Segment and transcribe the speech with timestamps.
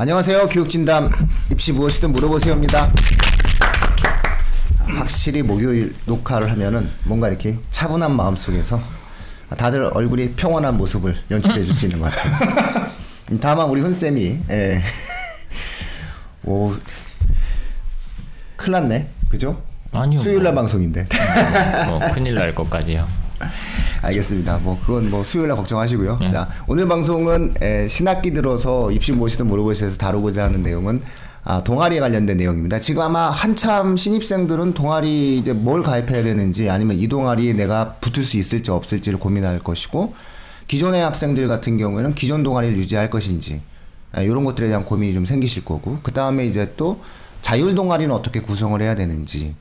[0.00, 0.48] 안녕하세요.
[0.48, 1.10] 교육진담
[1.52, 2.90] 입시 무엇이든 물어보세요입니다.
[4.78, 8.80] 확실히 목요일 녹화를 하면은 뭔가 이렇게 차분한 마음 속에서
[9.58, 12.86] 다들 얼굴이 평온한 모습을 연출해 줄 수 있는 것 같아요.
[13.42, 14.82] 다만 우리 훈 쌤이 예.
[16.44, 16.74] 오
[18.56, 19.06] 큰일 났네.
[19.28, 19.62] 그죠?
[19.92, 20.18] 아니요.
[20.22, 20.62] 수요일 날 뭐.
[20.62, 21.08] 방송인데.
[21.88, 23.06] 뭐 큰일 날 것까지요.
[24.02, 24.58] 알겠습니다.
[24.58, 26.18] 뭐 그건 뭐 수요일 날 걱정하시고요.
[26.20, 26.28] 네.
[26.28, 31.02] 자 오늘 방송은 에, 신학기 들어서 입시 무엇이든 물어보시에서 다루고자 하는 내용은
[31.42, 32.80] 아, 동아리에 관련된 내용입니다.
[32.80, 38.36] 지금 아마 한참 신입생들은 동아리 이제 뭘 가입해야 되는지 아니면 이 동아리에 내가 붙을 수
[38.36, 40.14] 있을지 없을지를 고민할 것이고
[40.68, 43.62] 기존의 학생들 같은 경우에는 기존 동아리를 유지할 것인지
[44.16, 47.00] 에, 이런 것들에 대한 고민이 좀 생기실 거고 그 다음에 이제 또
[47.42, 49.54] 자율 동아리는 어떻게 구성을 해야 되는지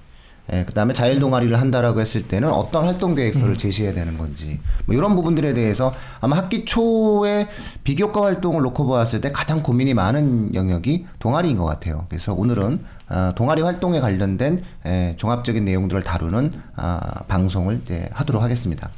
[0.52, 5.16] 예, 그다음에 자율 동아리를 한다라고 했을 때는 어떤 활동 계획서를 제시해야 되는 건지 뭐 이런
[5.16, 7.48] 부분들에 대해서 아마 학기 초에
[7.84, 12.06] 비교과 활동을 놓고 보았을 때 가장 고민이 많은 영역이 동아리인 것 같아요.
[12.10, 18.90] 그래서 오늘은 아, 동아리 활동에 관련된 에, 종합적인 내용들을 다루는 아, 방송을 이제 하도록 하겠습니다.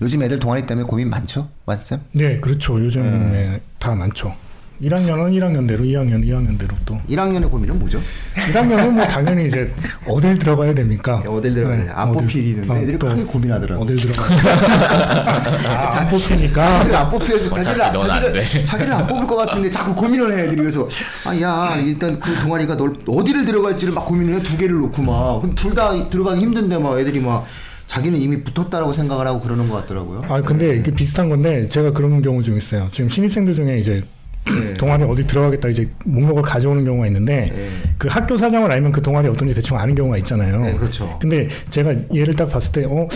[0.00, 2.00] 요즘 애들 동아리 때문에 고민 많죠, 완쌤?
[2.12, 2.80] 네, 그렇죠.
[2.80, 4.34] 요즘에 다 많죠.
[4.80, 8.00] 1학년은 1학년대로, 2학년 2학년대로 또 1학년의 고민은 뭐죠?
[8.36, 9.72] 1학년은 뭐 당연히 이제
[10.06, 11.20] 어딜 들어가야 됩니까?
[11.26, 11.90] 어딜 들어가야 돼?
[11.90, 13.82] 안 뽑히는데 어, 애들이 또 크게 고민하더라고.
[13.82, 14.22] 어딜 들어가?
[15.68, 16.78] 아, 안 뽑히니까.
[16.78, 18.64] 자기를 안 뽑혀도 자기를, 안- 자기를, 돼.
[18.64, 20.88] 자기를 안 뽑을 것 같은데 자꾸 고민을 해 애들이 그래서
[21.26, 26.40] 아야 일단 그 동아리가 널 어디를 들어갈지를 막 고민을 해 두 개를 놓고 막둘다 들어가기
[26.40, 27.44] 힘든데 막 애들이 막
[27.88, 30.22] 자기는 이미 붙었다라고 생각을 하고 그러는 것 같더라고요.
[30.28, 32.88] 아, 근데 이게 비슷한 건데 제가 그런 경우 좀 있어요.
[32.92, 34.04] 지금 신입생들 중에 이제
[34.46, 34.74] 네.
[34.74, 37.70] 동아리 어디 들어가겠다 이제 목록을 가져오는 경우가 있는데 네.
[37.98, 40.60] 그 학교 사정을 알면 그 동아리 어떤지 대충 아는 경우가 있잖아요.
[40.60, 41.18] 네, 그렇죠.
[41.20, 43.08] 근데 제가 얘를 딱 봤을 때 어,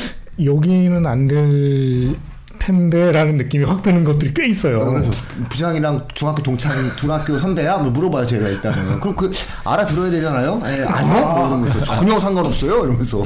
[0.43, 2.17] 여기는 안될
[2.59, 4.85] 텐데라는 느낌이 확 드는 것들이 꽤 있어요.
[4.87, 5.11] 그래서
[5.49, 7.79] 부장이랑 중학교 동창 중학교 선배야?
[7.79, 9.33] 뭐 물어봐요 제가 일단은 그럼 그
[9.65, 10.63] 알아들어야 되잖아요.
[10.67, 13.25] 예, 아니요 뭐 이러면서 전혀 상관없어요 이러면서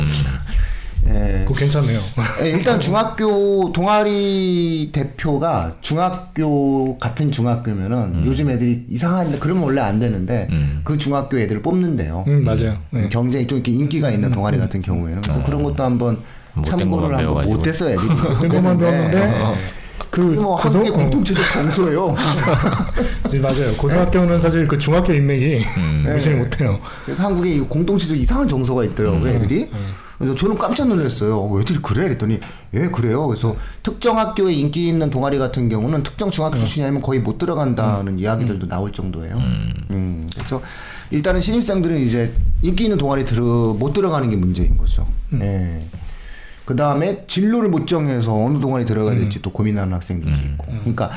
[1.08, 1.44] 예.
[1.46, 2.00] 그거 괜찮네요.
[2.42, 10.48] 예, 일단 중학교 동아리 대표가 중학교 같은 중학교면은 요즘 애들이 이상한데 그러면 원래 안 되는데
[10.50, 10.80] 음.
[10.84, 12.24] 그 중학교 애들을 뽑는데요.
[12.26, 12.76] 음, 맞아요.
[12.90, 13.08] 네.
[13.08, 16.18] 경쟁이 좀 이렇게 인기가 있는 동아리 같은 경우에는 그래서 그런 것도 한번
[16.54, 17.46] 못된 참고를 한번.
[17.46, 18.08] 못했어요 애들이.
[18.48, 19.32] 것만 배웠는데
[20.10, 22.14] 그뭐 고등- 한국의 어, 공통체적 정서예요.
[23.30, 23.72] 네, 맞아요.
[23.76, 25.64] 고등학교는 사실 그 중학교 인맥이
[26.12, 26.42] 무시를 네.
[26.44, 26.80] 못해요.
[27.04, 29.68] 그래서 한국에 이 공동체적 이상한 정서가 있더라고요, 애들이.
[30.18, 31.38] 그래서 저는 깜짝 놀랐어요.
[31.38, 32.04] 어, 애들이 그래?
[32.04, 32.40] 그랬더니,
[32.74, 33.26] 예, 그래요.
[33.26, 38.18] 그래서 특정 학교에 인기 있는 동아리 같은 경우는 특정 중학교 출신이 아니면 거의 못 들어간다는
[38.18, 39.36] 이야기들도 나올 정도예요.
[39.90, 40.62] 음, 그래서
[41.10, 42.32] 일단은 신입생들은 이제
[42.62, 45.06] 인기 있는 동아리 들어, 못 들어가는 게 문제인 거죠.
[45.34, 45.78] 예.
[46.64, 50.64] 그 다음에 진로를 못 정해서 어느 동아리 들어가야 될지 또 고민하는 학생들도 있고.
[50.80, 51.10] 그러니까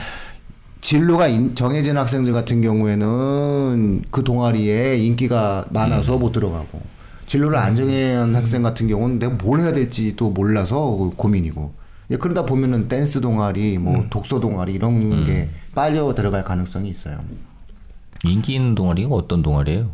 [0.81, 6.81] 진로가 인- 정해진 학생들 같은 경우에는 그 동아리에 인기가 많아서 못 들어가고
[7.29, 11.71] 진로를 안 정한 학생 같은 경우는 내가 뭘 해야 될지 또 몰라서 그 고민이고
[12.09, 17.19] 예, 그러다 보면은 댄스 동아리, 뭐 독서 동아리 이런 게 빨려 들어갈 가능성이 있어요.
[18.25, 19.91] 인기 있는 동아리가 어떤 동아리예요?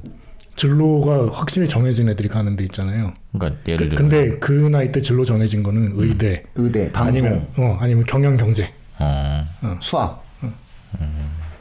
[0.56, 3.12] 진로가 확실히 정해진 애들이 가는 데 있잖아요.
[3.34, 7.48] 그러니까 그, 예를 들어 근데 그 나이 때 진로 정해진 거는 의대 의대, 방송, 아니면
[7.58, 8.72] 어 아니면 경영 경제.
[8.98, 9.46] 어,
[9.82, 10.24] 수학.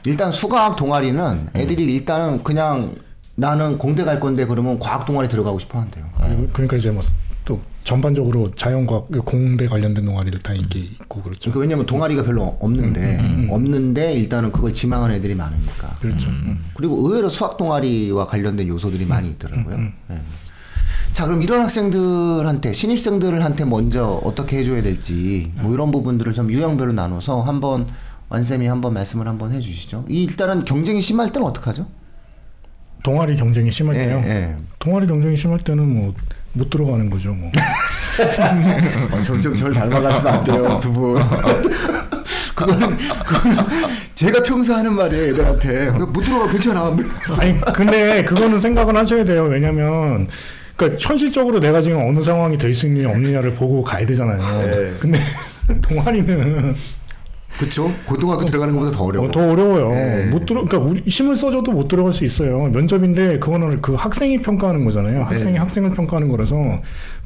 [0.05, 2.95] 일단 수학 동아리는 애들이 일단은 그냥
[3.35, 6.05] 나는 공대 갈 건데 그러면 과학 동아리 들어가고 싶어 한대요.
[6.19, 7.03] 그리고 그러니까 이제 뭐
[7.45, 11.51] 또 전반적으로 자연과학 공대 관련된 동아리들 다 인기 있고 그렇죠.
[11.51, 15.95] 그러니까 왜냐면 동아리가 별로 없는데 없는데 일단은 그걸 지망하는 애들이 많으니까.
[16.01, 16.29] 그렇죠.
[16.73, 19.77] 그리고 의외로 수학 동아리와 관련된 요소들이 많이 있더라고요.
[20.09, 20.19] 예.
[21.13, 27.43] 자 그럼 이런 학생들한테 신입생들한테 먼저 어떻게 해줘야 될지 뭐 이런 부분들을 좀 유형별로 나눠서
[27.43, 27.85] 한번
[28.29, 30.05] 완쌤이 한번 말씀을 한번 해주시죠.
[30.09, 31.85] 이 일단은 경쟁이 심할 때는 어떡하죠?
[33.05, 34.21] 동아리 경쟁이 심할 예, 때요.
[34.25, 34.55] 예.
[34.79, 36.13] 동아리 경쟁이 심할 때는 뭐
[36.55, 37.33] 못 들어가는 거죠.
[37.33, 37.51] 뭐.
[39.11, 41.21] 어, 점점 저를 닮아가시면 안 돼요, 두 분.
[42.55, 43.57] 그거는, 그거는
[44.15, 45.89] 제가 평소 하는 말이에요, 애들한테.
[45.91, 46.95] 못 들어가, 괜찮아.
[47.39, 49.43] 아니 근데 그거는 생각은 하셔야 돼요.
[49.43, 50.29] 왜냐면
[50.77, 54.65] 그러니까 현실적으로 내가 지금 어느 상황이 될수 있느냐 없느냐를 보고 가야 되잖아요.
[54.65, 54.93] 네.
[54.99, 55.19] 근데
[55.81, 56.73] 동아리는
[57.59, 57.93] 그쵸?
[58.05, 59.27] 고등학교 들어가는 것보다 더 어려워.
[59.27, 59.89] 어, 더 어려워요.
[59.89, 60.25] 네.
[60.25, 62.63] 못 들어, 그러니까 우리 힘을 써줘도 못 들어갈 수 있어요.
[62.67, 65.23] 면접인데 그거는 그 학생이 평가하는 거잖아요.
[65.23, 65.57] 학생이 네.
[65.59, 66.55] 학생을 평가하는 거라서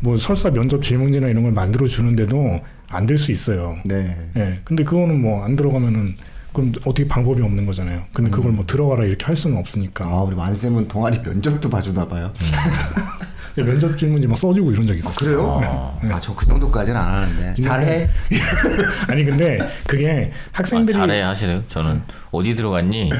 [0.01, 2.59] 뭐 설사 면접 질문지나 이런 걸 만들어 주는데도
[2.89, 3.75] 안 될 수 있어요.
[3.85, 4.15] 네.
[4.37, 4.59] 예.
[4.63, 6.15] 근데 그거는 뭐 안 들어가면은
[6.53, 8.01] 그럼 어떻게 방법이 없는 거잖아요.
[8.13, 10.05] 근데 그걸 뭐 들어가라 이렇게 할 수는 없으니까.
[10.05, 12.31] 아, 우리 만쌤은 동아리 면접도 봐주나 봐요.
[13.55, 15.59] 면접 질문지 막 써주고 이런 적 있었어요.
[15.59, 15.99] 그래요?
[16.11, 17.61] 아, 저 그 정도까지는 안 하는데.
[17.61, 18.09] 잘해?
[19.07, 19.57] 아니 근데
[19.87, 21.63] 그게 아, 학생들이 잘해 하시네요.
[21.67, 22.01] 저는
[22.31, 23.11] 어디 들어갔니?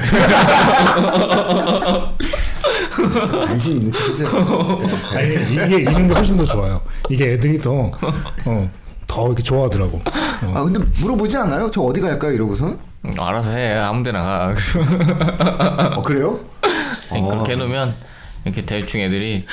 [3.46, 4.26] 관심 있는 척이죠.
[5.14, 6.80] 아니 이게 이런 게 훨씬 더 좋아요.
[7.08, 7.72] 이게 애들이 더
[8.44, 8.70] 어,
[9.06, 10.00] 더 이렇게 좋아하더라고.
[10.44, 10.52] 어.
[10.54, 11.70] 아, 근데 물어보지 않아요?
[11.70, 12.32] 저 어디 갈까요?
[12.32, 12.78] 이러고선?
[13.04, 13.74] 음, 알아서 해.
[13.78, 14.54] 아무데나 가.
[15.96, 16.40] 어, 그래요?
[17.12, 17.94] 네, 그렇게 해놓으면
[18.44, 19.44] 이렇게 대충 애들이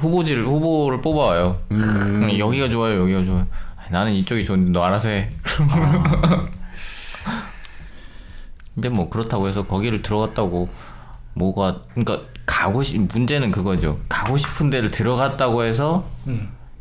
[0.00, 1.56] 후보지를 후보를 뽑아와요.
[1.72, 3.46] 음, 여기가 좋아요, 여기가 좋아요.
[3.76, 5.30] 아, 나는 이쪽이 좋은데 너 알아서 해.
[8.74, 10.68] 근데 뭐 그렇다고 해서 거기를 들어갔다고
[11.34, 13.98] 뭐가 그러니까 가고 싶 문제는 그거죠.
[14.08, 16.04] 가고 싶은 데를 들어갔다고 해서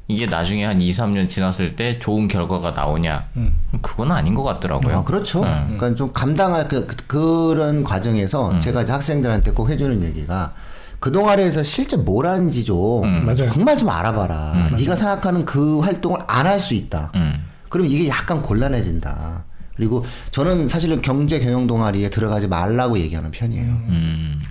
[0.08, 3.26] 이게 나중에 한 2, 3년 지났을 때 좋은 결과가 나오냐?
[3.82, 4.98] 그건 아닌 것 같더라고요.
[4.98, 5.44] 아, 그렇죠.
[5.44, 5.64] 네.
[5.66, 8.60] 그러니까 좀 감당할 그, 그, 런 과정에서 음.
[8.60, 10.54] 제가 이제 학생들한테 꼭 해주는 얘기가
[11.00, 13.36] 그 동아리에서 실제 뭘 하는지 좀 음.
[13.54, 14.70] 정말 좀 알아봐라.
[14.78, 17.12] 네가 생각하는 그 활동을 안 할 수 있다.
[17.16, 17.46] 음.
[17.70, 19.44] 그러면 이게 약간 곤란해진다.
[19.76, 23.64] 그리고 저는 사실은 경제 경영 동아리에 들어가지 말라고 얘기하는 편이에요.
[23.64, 24.42] 음.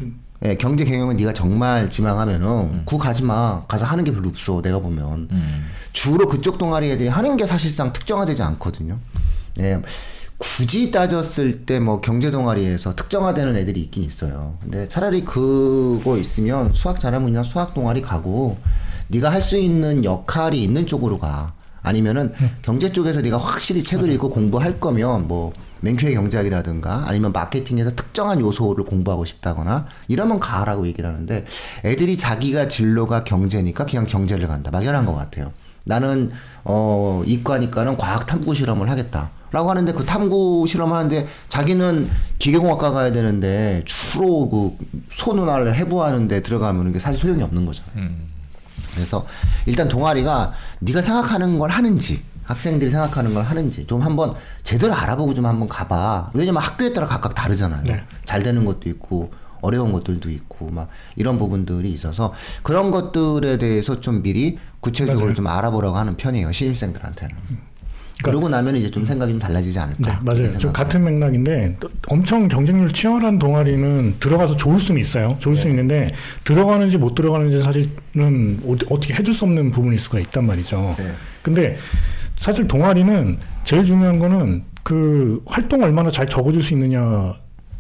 [0.45, 3.65] 예, 경제 경영은 네가 정말 지망하면은 구 가지 마.
[3.67, 4.63] 가서 하는 게 별로 없어.
[4.63, 5.67] 내가 보면 음.
[5.93, 8.97] 주로 그쪽 동아리 애들이 하는 게 사실상 특정화되지 않거든요.
[9.61, 9.83] 예.
[10.39, 14.57] 굳이 따졌을 때 뭐 경제 동아리에서 특정화되는 애들이 있긴 있어요.
[14.63, 18.57] 근데 차라리 그거 있으면 수학 잘하면 그냥 수학 동아리 가고
[19.09, 21.53] 네가 할 수 있는 역할이 있는 쪽으로 가.
[21.83, 22.33] 아니면은
[22.63, 28.85] 경제 쪽에서 네가 확실히 책을 읽고 공부할 거면 뭐 맹큐의 경제학이라든가 아니면 마케팅에서 특정한 요소를
[28.85, 31.47] 공부하고 싶다거나 이러면 가라고 얘기를 하는데
[31.85, 34.71] 애들이 자기가 진로가 경제니까 그냥 경제를 간다.
[34.71, 35.53] 막연한 것 같아요.
[35.85, 36.31] 나는
[36.65, 39.31] 어 이과니까는 과학 탐구 실험을 하겠다.
[39.51, 42.09] 라고 하는데 그 탐구 실험 하는데 자기는
[42.39, 44.77] 기계공학과 가야 되는데 주로 그
[45.11, 48.11] 소누나를 해부하는데 들어가면 이게 사실 소용이 없는 거잖아요.
[48.95, 49.27] 그래서
[49.67, 55.47] 일단 동아리가 네가 생각하는 걸 하는지 학생들이 생각하는 걸 하는지 좀 한번 제대로 알아보고 좀
[55.47, 56.31] 한번 가봐.
[56.35, 57.85] 왜냐면 학교에 따라 각각 다르잖아요.
[57.85, 58.03] 네.
[58.25, 64.23] 잘 되는 것도 있고 어려운 것들도 있고 막 이런 부분들이 있어서 그런 것들에 대해서 좀
[64.23, 65.35] 미리 구체적으로 맞아요.
[65.35, 67.37] 좀 알아보라고 하는 편이에요 신입생들한테는.
[68.23, 69.99] 그러고 나면 이제 좀 생각이 좀 달라지지 않을까.
[70.13, 70.59] 네, 맞아요.
[70.59, 70.73] 좀.
[70.73, 75.37] 같은 맥락인데 또 엄청 경쟁률 치열한 동아리는 들어가서 좋을 수는 있어요.
[75.39, 75.61] 좋을 네.
[75.63, 76.11] 수 있는데
[76.45, 80.97] 들어가는지 못 들어가는지 사실은 어- 어떻게 해줄 수 없는 부분일 수가 있단 말이죠.
[80.99, 81.05] 네.
[81.43, 81.77] 근데
[82.39, 87.35] 사실 동아리는 제일 중요한 거는 그 활동 얼마나 잘 적어줄 수 있느냐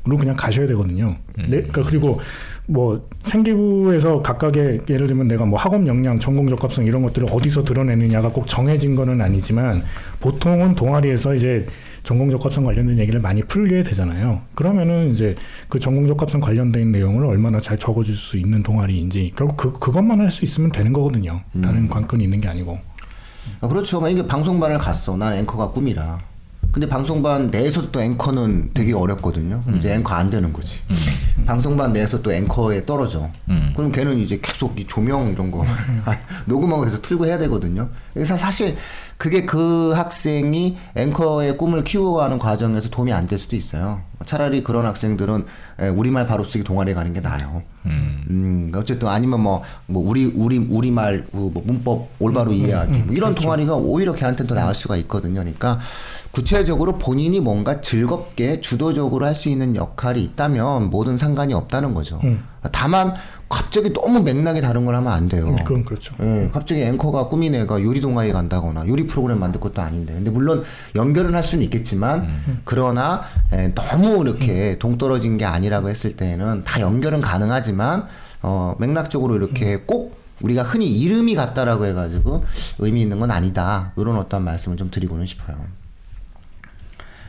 [0.09, 1.17] 로 그냥 가셔야 되거든요.
[1.37, 2.19] 네, 그러니까 그리고
[2.67, 8.31] 뭐 생기부에서 각각의 예를 들면 내가 뭐 학업 역량, 전공 적합성 이런 것들을 어디서 드러내느냐가
[8.31, 9.83] 꼭 정해진 거는 아니지만
[10.21, 11.67] 보통은 동아리에서 이제
[12.05, 14.41] 전공 적합성 관련된 얘기를 많이 풀게 되잖아요.
[14.55, 15.35] 그러면은 이제
[15.69, 20.31] 그 전공 적합성 관련된 내용을 얼마나 잘 적어줄 수 있는 동아리인지 결국 그 그것만 할
[20.31, 21.43] 수 있으면 되는 거거든요.
[21.63, 22.79] 다른 관건이 있는 게 아니고.
[23.61, 24.01] 아, 그렇죠.
[24.01, 25.17] 만약에 방송반을 갔어.
[25.19, 26.19] 난 앵커가 꿈이라.
[26.79, 29.63] 근데 방송반 내에서도 또 앵커는 되게 어렵거든요.
[29.65, 30.77] 그럼 이제 앵커 안 되는 거지.
[31.45, 33.29] 방송반 내에서 또 앵커에 떨어져.
[33.75, 35.65] 그럼 걔는 이제 계속 이 조명 이런 거
[36.47, 37.89] 녹음하고 계속 틀고 해야 되거든요.
[38.15, 38.77] 그래서 사실
[39.17, 44.03] 그게 그 학생이 앵커의 꿈을 키워가는 과정에서 도움이 안 될 수도 있어요.
[44.25, 45.45] 차라리 그런 학생들은
[45.81, 47.63] 에, 우리말 바로 쓰기 동아리에 가는 게 나아요.
[47.87, 53.75] 음, 어쨌든 아니면 뭐, 뭐 우리 우리 우리말 그뭐 문법 올바로 이해하기 뭐 이런 동아리가
[53.75, 55.41] 오히려 걔한테 더 나을 수가 있거든요.
[55.41, 55.79] 그러니까
[56.31, 62.21] 구체적으로 본인이 뭔가 즐겁게 주도적으로 할 수 있는 역할이 있다면 뭐든 상관이 없다는 거죠.
[62.73, 63.15] 다만
[63.49, 65.47] 갑자기 너무 맥락이 다른 걸 하면 안 돼요.
[65.49, 66.15] 음, 그건 그렇죠.
[66.21, 70.13] 예, 갑자기 앵커가 꾸민 애가 요리 동아리 간다거나 요리 프로그램 만들 것도 아닌데.
[70.15, 70.63] 근데 물론
[70.97, 72.29] 연결은 할 수는 있겠지만
[72.65, 73.23] 그러나
[73.55, 78.07] 예, 너무 이렇게 동떨어진 게 아니라고 했을 때는 다 연결은 가능하지만
[78.43, 82.45] 어, 맥락적으로 이렇게 꼭 우리가 흔히 이름이 같다라고 해가지고
[82.81, 83.93] 의미 있는 건 아니다.
[83.97, 85.57] 이런 어떤 말씀을 좀 드리고는 싶어요.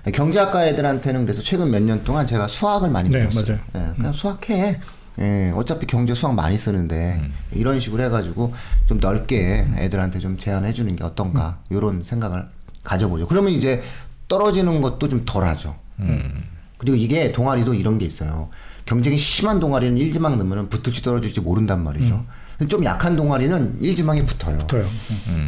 [0.09, 3.59] 예, 경제학과 애들한테는 그래서 최근 몇 년 동안 제가 수학을 많이 네, 배웠어요.
[3.73, 3.89] 맞아요.
[3.91, 4.79] 예, 그냥 수학해.
[5.19, 8.53] 예, 어차피 경제 수학 많이 쓰는데 이런 식으로 해가지고
[8.87, 12.45] 좀 넓게 애들한테 좀 제안해 주는 게 어떤가 이런 생각을
[12.83, 13.27] 가져보죠.
[13.27, 13.81] 그러면 이제
[14.29, 15.75] 떨어지는 것도 좀 덜하죠.
[16.77, 18.49] 그리고 이게 동아리도 이런 게 있어요.
[18.85, 22.15] 경쟁이 심한 동아리는 일지망 넣으면 붙을지 떨어질지 모른단 말이죠.
[22.15, 22.25] 근데
[22.67, 24.57] 좀 약한 동아리는 일지망에 붙어요.
[24.57, 24.85] 붙어요.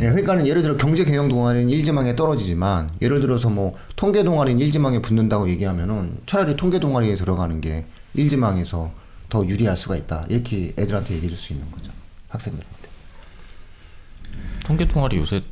[0.01, 5.01] 예, 그러니까는 예를 들어 경제 경영 동아리는 일지망에 떨어지지만 예를 들어서 뭐 통계 동아리는 일지망에
[5.01, 8.91] 붙는다고 얘기하면은 차라리 통계 동아리에 들어가는 게 일지망에서
[9.29, 10.25] 더 유리할 수가 있다.
[10.29, 11.91] 이렇게 애들한테 얘기해 줄 수 있는 거죠.
[12.29, 12.89] 학생들한테.
[14.65, 15.43] 통계 동아리 요새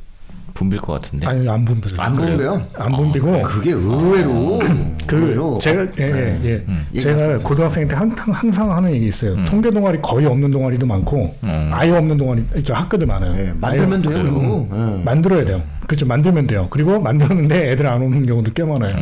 [0.60, 1.26] 붐빌 것 같은데.
[1.26, 1.98] 아니 안 분배요.
[1.98, 2.62] 안 분배요?
[2.76, 4.58] 안 분배고 그게 의외로
[5.06, 6.40] 그 의외로 제가 예, 네.
[6.44, 6.64] 예, 예.
[6.94, 7.38] 얘기 제가.
[7.38, 9.42] 고등학생 때 항상, 항상 하는 얘기 있어요.
[9.46, 11.34] 통계 동아리 거의 없는 동아리도 많고
[11.72, 13.32] 아예 없는 동아리 있죠 학교들 많아요.
[13.32, 14.68] 네, 만들면 돼요.
[14.70, 15.02] 네.
[15.02, 15.62] 만들어야 돼요.
[15.90, 16.06] 그렇죠.
[16.06, 16.68] 만들면 돼요.
[16.70, 18.92] 그리고 만들었는데 애들 안 오는 경우도 꽤 많아요.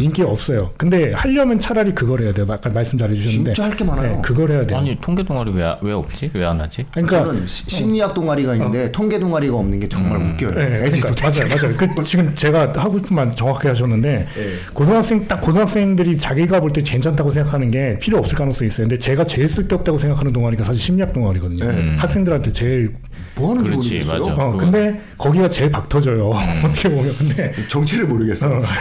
[0.00, 0.72] 인기 없어요.
[0.76, 2.44] 근데 하려면 차라리 그걸 해야 돼요.
[2.50, 4.16] 아까 말씀 잘해주셨는데 진짜 할 게 많아요.
[4.16, 4.78] 네, 그걸 해야 돼요.
[4.80, 6.32] 아니 통계 동아리 왜 왜 없지?
[6.34, 6.84] 왜 안 하지?
[6.90, 10.50] 그러니까 저는 시- 심리학 동아리가 있는데 통계 동아리가 없는 게 정말 웃겨요.
[10.54, 11.10] 네, 그러니까.
[11.22, 11.76] 맞아요, 맞아요.
[11.94, 14.26] 그 지금 제가 하고 싶은 말 정확하게 하셨는데
[14.74, 18.88] 고등학생 딱 고등학생들이 자기가 볼 때 괜찮다고 생각하는 게 필요 없을 가능성이 있어요.
[18.88, 21.98] 근데 제가 제일 쓸데없다고 생각하는 동아리가 사실 심리학 동아리거든요.
[21.98, 22.94] 학생들한테 제일
[23.34, 24.20] 뭐 하는지 그렇지, 모르겠어요.
[24.20, 24.32] 맞아.
[24.34, 26.30] 어 그거- 근데 거기가 제일 박 터져요.
[26.64, 28.60] 어떻게 보면 근데 정체를 모르겠어요.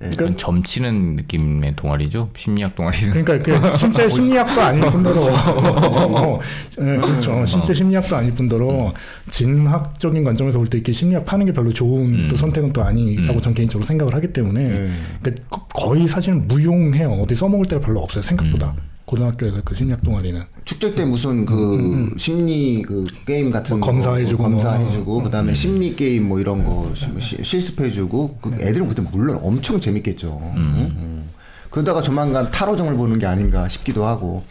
[0.00, 2.30] 약간 점치는 느낌의 동아리죠.
[2.36, 3.10] 심리학 동아리는.
[3.10, 6.38] 그러니까 그 신체 심리학도 아닐 뿐더러 어,
[6.78, 7.44] 네, 그렇죠.
[7.44, 8.94] 신체 심리학도 아닐 뿐더러
[9.28, 13.52] 진학적인 관점에서 볼 때 이렇게 심리학 파는 게 별로 좋은 또 선택은 또 아니라고 전
[13.54, 14.90] 개인적으로 생각을 하기 때문에 네.
[15.20, 17.10] 그러니까 거- 거의 사실은 무용해요.
[17.14, 18.22] 어디 써먹을 때가 별로 없어요.
[18.22, 18.74] 생각보다
[19.08, 25.12] 고등학교에서 그 심리학 동아리는 축제 때 무슨 그 심리 그 게임 같은 뭐거 검사해주고 검사해주고
[25.14, 25.22] 뭐.
[25.22, 30.38] 그다음에 심리 게임 뭐 이런 거 시- 시- 실습해주고 그 애들은 그때 물론 엄청 재밌겠죠.
[30.56, 30.88] 음.
[30.92, 31.24] 음.
[31.70, 34.42] 그러다가 조만간 타로점을 보는 게 아닌가 싶기도 하고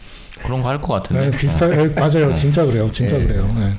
[0.42, 1.30] 그런 거 할 것 같은데.
[1.30, 2.34] 네, 비슷하 네, 맞아요.
[2.34, 2.90] 진짜 그래요.
[2.92, 3.26] 진짜 네.
[3.26, 3.48] 그래요.
[3.58, 3.72] 네.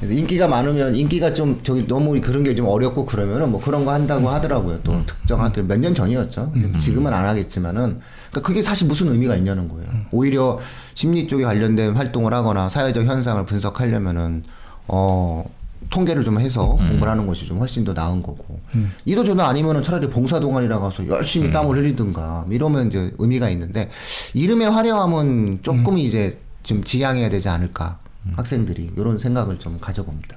[0.00, 3.92] 그래서 인기가 많으면 인기가 좀 저기 너무 그런 게 좀 어렵고 그러면은 뭐 그런 거
[3.92, 4.80] 한다고 하더라고요.
[4.82, 6.52] 또 특정 학교 몇 년 전이었죠.
[6.78, 8.00] 지금은 안 하겠지만은
[8.36, 9.88] 그러니까 그게 사실 무슨 의미가 있냐는 거예요.
[10.10, 10.58] 오히려
[10.94, 14.44] 심리 쪽에 관련된 활동을 하거나 사회적 현상을 분석하려면은
[14.88, 15.44] 어
[15.90, 18.60] 통계를 좀 해서 공부를 하는 것이 좀 훨씬 더 나은 거고.
[19.04, 23.88] 이도 저도 아니면은 차라리 봉사 동아리라 가서 열심히 땀을 흘리든가 이러면 이제 의미가 있는데
[24.34, 27.98] 이름의 화려함은 조금 이제 좀 지양해야 되지 않을까?
[28.34, 30.36] 학생들이 이런 생각을 좀 가져봅니다.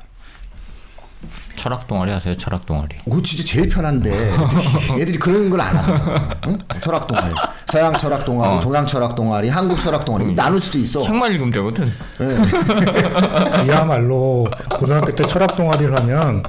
[1.60, 2.36] 철학 동아리 하세요.
[2.38, 2.96] 철학 동아리.
[3.04, 4.32] 그거 진짜 제일 편한데
[5.00, 6.38] 애들이 그런 걸 안 하더라고.
[6.48, 6.58] 응?
[6.82, 7.36] 철학 동아리,
[7.72, 11.02] 서양 철학 동아리, 동양 철학 동아리, 한국 철학 동아리 나눌 수도 있어.
[11.02, 11.92] 책만 읽으면 되거든.
[13.66, 14.48] 그야말로
[14.78, 16.44] 고등학교 때 철학 동아리를 하면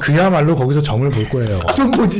[0.00, 1.58] 그야말로 거기서 점을 볼 거예요.
[1.74, 2.18] 좀 보지.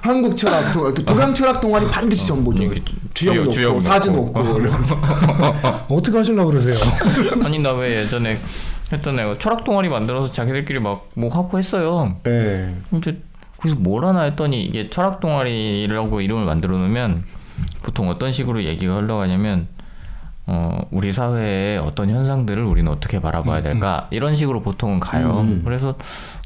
[0.00, 2.64] 한국 철학 동, 동양 철학 동아리 반드시 좀 보죠.
[3.14, 4.40] 주역 주역, 놓고 주역 사진 놓고.
[5.88, 6.74] 어떻게 하시려고 그러세요?
[7.44, 8.38] 아니 나 왜 예전에
[8.92, 12.16] 했던 애가 철학 동아리 만들어서 자기들끼리 막 뭐 하고 했어요.
[12.26, 12.74] 예.
[12.96, 13.20] 이제
[13.58, 17.24] 거기서 뭘 하나 했더니 이게 철학 동아리라고 이름을 만들어 놓으면
[17.82, 19.68] 보통 어떤 식으로 얘기가 흘러가냐면
[20.46, 25.46] 어 우리 사회의 어떤 현상들을 우리는 어떻게 바라봐야 될까 이런 식으로 보통은 가요.
[25.64, 25.94] 그래서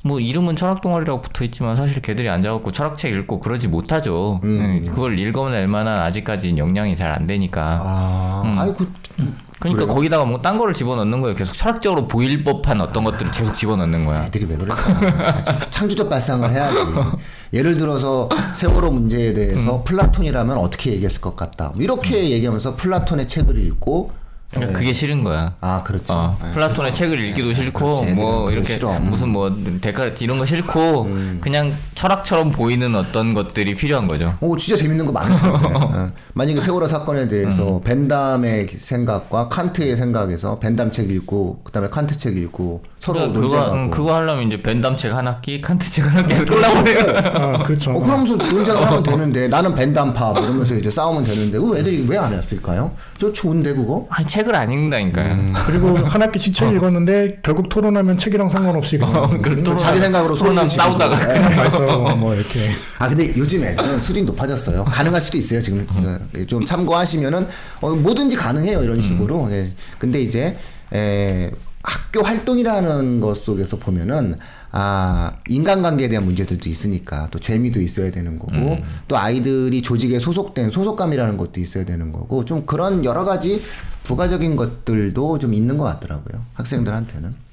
[0.05, 4.41] 뭐 이름은 철학 동아리라고 붙어 있지만 사실 걔들이 앉아갖고 철학책 읽고 그러지 못하죠.
[4.45, 7.81] 예, 그걸 읽어낼 만한 아직까지 역량이 잘 안 되니까.
[7.83, 8.75] 아, 아이고.
[8.75, 8.93] 그
[9.61, 9.95] 러니까 그래요?
[9.95, 11.35] 거기다가 뭐 딴 거를 집어넣는 거예요.
[11.35, 14.25] 계속 철학적으로 보일 법한 어떤 것들을 계속 집어넣는 거야.
[14.27, 15.33] 애들이 왜 그럴까?
[15.35, 16.77] 아주 창조적 발상을 해야지.
[17.53, 21.73] 예를 들어서 세월호 문제에 대해서 플라톤이라면 어떻게 얘기했을 것 같다.
[21.75, 24.11] 뭐 이렇게 얘기하면서 플라톤의 책을 읽고
[24.57, 25.55] 그러니까 그게 싫은 거야.
[25.61, 26.15] 아 그렇죠.
[26.15, 26.53] 어, 네.
[26.53, 28.97] 플라톤의 책을 읽기도 싫고 그렇지, 뭐 이렇게 그거 싫어.
[28.99, 29.11] 음.
[29.11, 31.09] 무슨 뭐 데카르트 이런 거 싫고
[31.41, 34.37] 그냥 철학처럼 보이는 어떤 것들이 필요한 거죠.
[34.41, 35.77] 오 진짜 재밌는 거 많더라고요.
[35.95, 36.11] 어.
[36.35, 37.29] 만약에 세월호 사건에 음.
[37.29, 43.55] 대해서 벤담의 생각과 칸트의 생각에서 벤담 책 읽고 그다음에 칸트 책 읽고 서로 그러니까 그거
[43.57, 43.75] 논쟁하고.
[43.75, 46.35] 음, 그거 하려면 이제 벤담 책 한 학기, 칸트 책 한 학기.
[46.35, 47.93] 아, 그렇죠.
[47.93, 52.17] 어, 그러면서 논쟁을 하면 되는데 나는 벤담파 뭐 이러면서 이제 싸우면 되는데 왜 애들이 왜
[52.17, 52.91] 안 했을까요?
[53.19, 54.07] 저 좋은데 그거?
[54.11, 55.33] 아니 책을 안 읽는다니까요.
[55.35, 55.53] 음.
[55.67, 60.69] 그리고 한 학기치 책 읽었는데 결국 토론하면 책이랑 상관없이 그냥 그 토론- 자기 생각으로 토론하면.
[60.71, 61.35] 싸우다가 예.
[61.39, 62.61] 그냥 말서 뭐 이렇게
[62.99, 64.85] 아 근데 요즘 애들은 수준이 높아졌어요.
[64.85, 65.61] 가능할 수도 있어요.
[65.61, 67.47] 지금 어, 좀 참고하시면은
[67.81, 69.49] 어, 뭐든지 가능해요 이런 식으로.
[69.51, 69.71] 예.
[69.99, 70.57] 근데 이제
[70.93, 71.51] 에,
[71.87, 74.37] 학교 활동이라는 것 속에서 보면은
[74.73, 81.37] 아 인간관계에 대한 문제들도 있으니까 또 재미도 있어야 되는 거고 또 아이들이 조직에 소속된 소속감이라는
[81.37, 83.63] 것도 있어야 되는 거고 좀 그런 여러 가지
[84.05, 87.46] 부가적인 것들도 좀 있는 것 같더라고요 학생들한테는.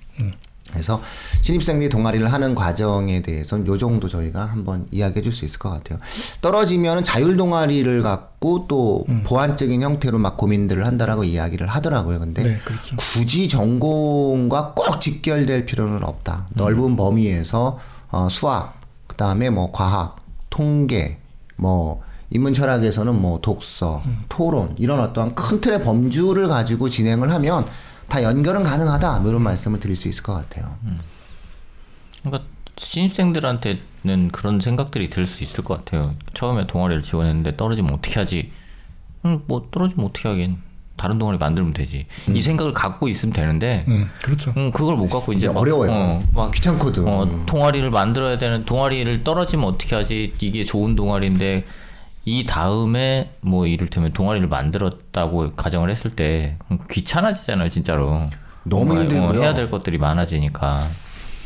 [0.74, 1.02] 그래서
[1.42, 6.00] 신입생들이 동아리를 하는 과정에 대해서는 요 정도 저희가 한번 이야기해 줄 수 있을 것 같아요.
[6.42, 12.20] 떨어지면은 자율 동아리를 갖고 또 보완적인 형태로 막 고민들을 한다라고 이야기를 하더라고요.
[12.20, 12.96] 근데 네, 그렇죠.
[12.98, 16.48] 굳이 전공과 꼭 직결될 필요는 없다.
[16.54, 17.80] 넓은 범위에서
[18.12, 18.76] 어, 수학,
[19.08, 20.18] 그 다음에 뭐 과학,
[20.50, 21.18] 통계,
[21.56, 27.66] 뭐 인문 철학에서는 뭐 독서, 토론 이런 어떠한 큰 틀의 범주를 가지고 진행을 하면
[28.08, 29.20] 다 연결은 가능하다.
[29.20, 30.76] 뭐 이런 말씀을 드릴 수 있을 것 같아요.
[32.24, 32.46] 그러니까
[32.78, 36.16] 신입생들한테는 그런 생각들이 들 수 있을 것 같아요.
[36.34, 38.52] 처음에 동아리를 지원했는데 떨어지면 어떻게 하지?
[39.26, 40.58] 음, 뭐 떨어지면 어떻게 하긴.
[40.96, 42.06] 다른 동아리 만들면 되지.
[42.34, 44.54] 이 생각을 갖고 있으면 되는데 음, 그렇죠.
[44.58, 45.92] 음, 그걸 못 갖고 이제 막, 어려워요.
[45.92, 47.08] 어, 막 귀찮거든.
[47.08, 50.32] 어, 동아리를 만들어야 되는 동아리를 떨어지면 어떻게 하지?
[50.40, 51.66] 이게 좋은 동아리인데
[52.26, 56.58] 이 다음에 뭐 이를테면 동아리를 만들었다고 가정을 했을 때
[56.90, 58.30] 귀찮아지잖아요, 진짜로.
[58.64, 59.30] 너무 힘들고요.
[59.30, 60.88] 어, 해야 될 것들이 많아지니까.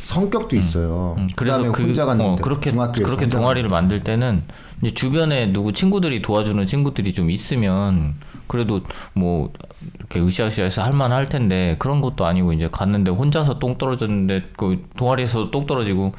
[0.04, 1.16] 성격도 있어요.
[1.18, 4.44] 음, 그다음에 그래서 그, 혼자 갔는데 어, 그렇게 그렇게 동아리를 만들 때는
[4.82, 8.16] 이제 주변에 누구 친구들이 도와주는 친구들이 좀 있으면
[8.48, 8.82] 그래도
[9.14, 9.52] 뭐
[9.98, 15.66] 이렇게 으쌰으쌰해서 할만할 텐데 그런 것도 아니고 이제 갔는데 혼자서 똥 떨어졌는데 그 동아리에서 똥
[15.66, 16.14] 떨어지고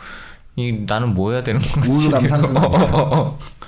[0.56, 3.32] 이 나는 뭐 해야 되는 건지 우울감 상승합니다.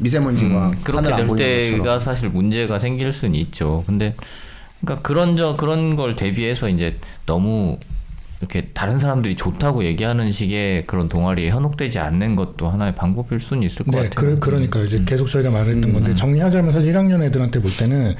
[0.00, 2.00] 미세먼지와 음, 그렇게 하늘 안될 때가 것처럼.
[2.00, 3.84] 사실 문제가 생길 수는 있죠.
[3.86, 4.14] 근데
[4.80, 7.78] 그러니까 그런 저 그런 걸 대비해서 이제 너무
[8.40, 13.84] 이렇게 다른 사람들이 좋다고 얘기하는 식의 그런 동아리에 현혹되지 않는 것도 하나의 방법일 수는 있을
[13.84, 14.34] 것 네, 같아요.
[14.34, 15.92] 그, 그러니까 이제 계속 저희가 말했던 음.
[15.92, 18.16] 건데 정리하자면 사실 1학년 애들한테 볼 때는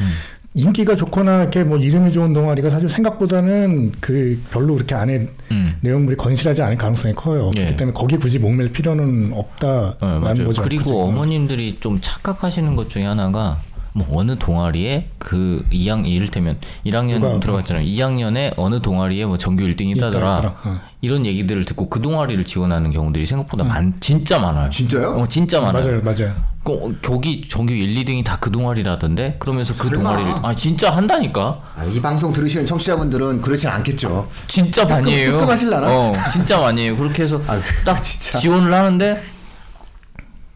[0.55, 5.77] 인기가 좋거나 이렇게 뭐 이름이 좋은 동아리가 사실 생각보다는 그 별로 그렇게 안에 음.
[5.81, 7.51] 내용물이 건실하지 않을 가능성이 커요.
[7.57, 7.61] 예.
[7.63, 10.47] 그렇기 때문에 거기 굳이 목맬 필요는 네, 없다라는 맞아요.
[10.47, 10.63] 거죠.
[10.63, 11.05] 그리고?
[11.05, 13.59] 어머님들이 좀 착각하시는 것 중에 하나가
[13.93, 17.85] 뭐 어느 동아리에 그 2학 이를테면 1학년 누가- 들어갔잖아요.
[17.87, 20.39] 2학년에 어느 동아리에 뭐 전교 1등이 있다더라.
[20.39, 20.55] 있다더라.
[20.65, 20.81] 어.
[21.01, 24.71] 이런 얘기들을 듣고 그 동아리를 지원하는 경우들이 생각보다 많, 진짜 많아요.
[24.71, 25.11] 진짜요?
[25.19, 25.85] 어, 진짜 많아요.
[25.85, 26.35] 맞아요, 맞아요.
[26.63, 29.95] 그, 어, 거기 전교 1, 2등이 다 그 동아리라던데 그러면서 그 설마.
[30.17, 34.29] 동아리를 아 진짜 한다니까 아, 이 방송 들으시는 청취자분들은 그렇진 않겠죠.
[34.47, 35.33] 진짜 많이 해요.
[35.33, 35.87] 뜨끔 하실라나?
[35.91, 36.97] 어, 진짜 많이 해요.
[36.97, 38.39] 그렇게 해서 아, 딱 진짜.
[38.39, 39.23] 지원을 하는데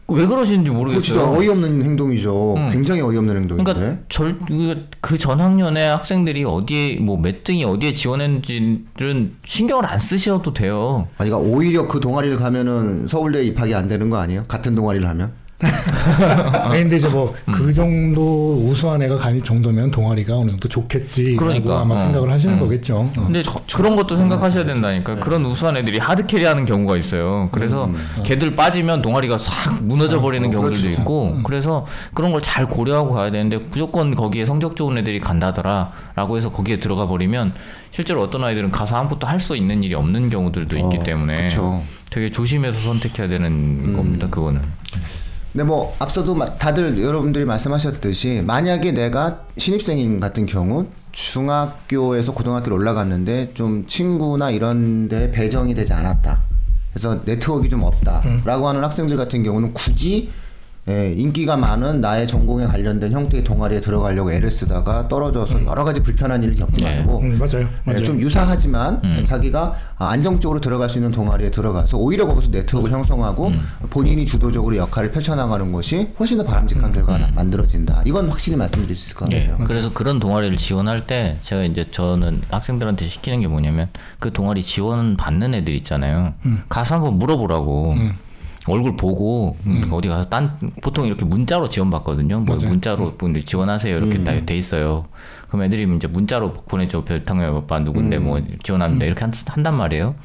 [0.07, 1.37] 왜 그러시는지 그거 진짜 모르겠어요.
[1.39, 2.55] 어이없는 행동이죠.
[2.71, 3.73] 굉장히 어이없는 행동인데.
[3.73, 4.37] 그러니까 절
[5.01, 11.07] 그 전 학년에 학생들이 어디에 뭐 몇 등이 어디에 지원했는지는 신경을 안 쓰셔도 돼요.
[11.17, 14.45] 아니, 그러니까 오히려 그 동아리를 가면은 서울대 입학이 안 되는 거 아니에요?
[14.47, 15.31] 같은 동아리를 하면?
[16.63, 17.53] 아니 근데 이제 뭐 음.
[17.53, 21.35] 그 정도 우수한 애가 갈 정도면 동아리가 어느 정도 좋겠지.
[21.35, 21.81] 그러니까.
[21.81, 21.99] 아마 어.
[21.99, 22.59] 생각을 하시는 음.
[22.59, 22.97] 거겠죠.
[23.17, 23.25] 어.
[23.25, 23.43] 근데
[23.73, 25.15] 그런 것도 생각하셔야 된다니까.
[25.15, 27.49] 그런 우수한 애들이 hard carry하는 경우가 있어요.
[27.51, 27.89] 그래서
[28.23, 30.99] 걔들 빠지면 동아리가 싹 무너져 버리는 어, 경우들도 그렇죠.
[31.01, 31.39] 있고.
[31.43, 36.79] 그래서 그런 걸 잘 고려하고 가야 되는데 무조건 거기에 성적 좋은 애들이 간다더라라고 해서 거기에
[36.79, 37.53] 들어가 버리면
[37.91, 41.83] 실제로 어떤 아이들은 가서 아무것도 할 수 있는 일이 없는 경우들도 있기 어, 때문에 그쵸.
[42.09, 43.93] 되게 조심해서 선택해야 되는 음.
[43.95, 44.27] 겁니다.
[44.29, 44.61] 그거는.
[45.55, 53.51] 근데 뭐 앞서도 마- 다들 여러분들이 말씀하셨듯이 만약에 내가 신입생인 같은 경우 중학교에서 고등학교를 올라갔는데
[53.53, 56.41] 좀 친구나 이런 데 배정이 되지 않았다.
[56.91, 60.29] 그래서 네트워크가 좀 없다라고 하는 학생들 같은 경우는 굳이
[60.87, 66.43] 예, 인기가 많은 나의 전공에 관련된 형태의 동아리에 들어가려고 애를 쓰다가 떨어져서 여러 가지 불편한
[66.43, 66.97] 일을 겪지 네.
[66.97, 68.03] 말고 음, 맞아요, 예, 맞아요.
[68.03, 73.51] 좀 유사하지만 자기가 아, 안정적으로 들어갈 수 있는 동아리에 들어가서 오히려 거기서 네트워크를 형성하고
[73.89, 78.03] 본인이 주도적으로 역할을 펼쳐나가는 것이 훨씬 더 바람직한 결과가 만들어진다.
[78.05, 79.47] 이건 확실히 말씀드릴 수 있을 것 예.
[79.47, 79.63] 같아요.
[79.65, 85.17] 그래서 그런 동아리를 지원할 때 제가 이제 저는 학생들한테 시키는 게 뭐냐면 그 동아리 지원
[85.17, 86.35] 받는 애들 있잖아요.
[86.69, 87.95] 가서 한번 물어보라고.
[88.67, 92.39] 얼굴 보고 음, 어디 가서 딴 보통 이렇게 문자로 지원 받거든요.
[92.39, 93.95] 뭐 문자로 분들 지원하세요.
[93.95, 95.05] 이렇게 다 돼 있어요.
[95.47, 97.03] 그럼 애들이 이제 문자로 보내줘.
[97.05, 100.15] 별탕의 오빠 누군데 뭐 지원합니다 이렇게 한, 한단 말이에요.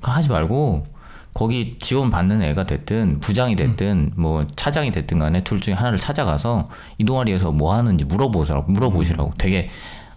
[0.00, 0.86] 그거 하지 말고
[1.34, 6.68] 거기 지원 받는 애가 됐든 부장이 됐든 뭐 차장이 됐든 간에 둘 중에 하나를 찾아가서
[6.98, 9.34] 이 동아리에서 뭐 하는지 물어보시라고 물어보시라고.
[9.36, 9.68] 되게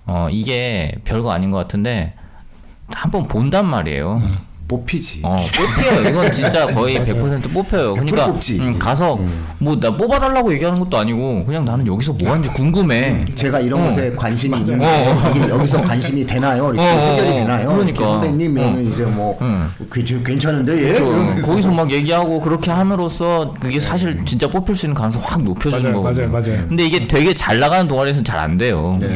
[0.06, 2.13] 어 이게 별거 아닌 것 같은데
[2.89, 4.21] 한번 본단 말이에요.
[4.67, 5.21] 뽑히지.
[5.23, 6.10] 어, 뽑혀요.
[6.10, 7.93] 이건 진짜 거의 100% 뽑혀요.
[7.93, 8.60] 그러니까 뽑지.
[8.60, 9.17] 음, 가서
[9.60, 13.23] 뭐나 뽑아달라고 얘기하는 것도 아니고 그냥 나는 여기서 뭐 하는지 궁금해.
[13.34, 15.32] 제가 이런 것에 관심이 있는데 어.
[15.36, 16.65] 이게 여기서 관심이 되나요?
[16.73, 17.34] 이렇게 어, 어, 해결이 어.
[17.34, 17.69] 되나요?
[17.69, 18.06] 그러니까.
[18.06, 19.39] 선배님 이러면 이제 뭐
[19.91, 20.93] 괜찮, 괜찮은데 예?
[20.99, 21.47] 그렇죠.
[21.47, 25.95] 거기서 막 얘기하고 그렇게 함으로써 그게 사실 진짜 뽑힐 수 있는 가능성 확 높여주는 맞아요,
[25.95, 26.27] 거거든요.
[26.30, 26.67] 맞아요, 맞아요.
[26.67, 28.95] 근데 이게 되게 잘 나가는 동아리에서는 잘 안 돼요.
[28.99, 29.15] 네.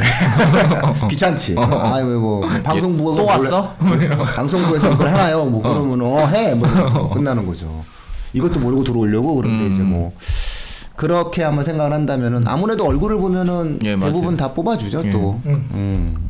[1.09, 1.55] 귀찮지.
[1.57, 3.75] 아유 뭐 방송부가 또 왔어?
[4.33, 5.40] 방송부에서 그걸 하나요?
[5.45, 6.53] 뭐 그러면 어, 해.
[6.53, 7.83] 뭐 이러면서 끝나는 거죠.
[8.33, 9.71] 이것도 모르고 들어오려고 그런데 음.
[9.73, 10.13] 이제 뭐
[10.95, 13.97] 그렇게 한번 생각을 한다면은 아무래도 얼굴을 보면은 예.
[13.99, 15.41] 대부분 다 뽑아주죠 또.
[15.45, 16.29] 음.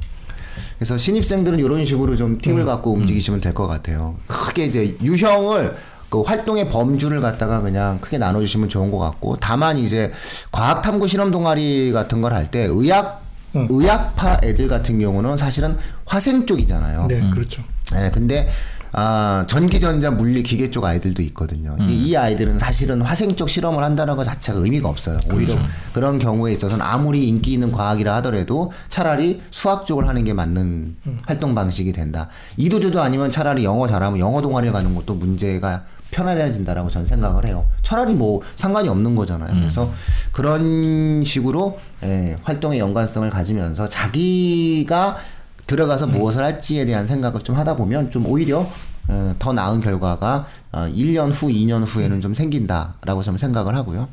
[0.77, 4.15] 그래서 신입생들은 이런 식으로 좀 팀을 갖고 움직이시면 될 것 같아요.
[4.27, 5.75] 크게 이제 유형을
[6.09, 10.11] 그 활동의 범주를 갖다가 그냥 크게 나눠주시면 좋은 것 같고 다만 이제
[10.51, 13.21] 과학탐구 실험 동아리 같은 걸 할 때 의학
[13.55, 13.67] 음.
[13.69, 17.07] 의학파 애들 같은 경우는 사실은 화생 쪽이잖아요.
[17.07, 17.61] 네, 그렇죠.
[17.93, 18.49] 네, 근데
[18.93, 21.75] 아, 전기전자 물리 기계 쪽 아이들도 있거든요.
[21.79, 21.87] 음.
[21.87, 25.19] 이, 이 아이들은 사실은 화생 쪽 실험을 한다는 것 자체가 의미가 없어요.
[25.33, 25.69] 오히려 그렇죠.
[25.93, 31.19] 그런 경우에 있어서는 아무리 인기 있는 과학이라 하더라도 차라리 수학 쪽을 하는 게 맞는 음.
[31.25, 32.27] 활동 방식이 된다.
[32.57, 37.65] 이도저도 아니면 차라리 영어 잘하면 영어 동아리 가는 것도 문제가 편안해진다라고 저는 생각을 해요.
[37.83, 39.53] 차라리 뭐 상관이 없는 거잖아요.
[39.53, 39.89] 그래서
[40.33, 45.17] 그런 식으로 예, 활동의 연관성을 가지면서 자기가
[45.67, 48.65] 들어가서 무엇을 할지에 대한 생각을 좀 하다 보면 좀 오히려
[49.07, 54.07] 어, 더 나은 결과가 어, 1년 후, 2년 후에는 좀 생긴다라고 저는 생각을 하고요.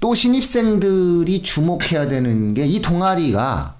[0.00, 3.74] 또 신입생들이 주목해야 되는 게 이 동아리가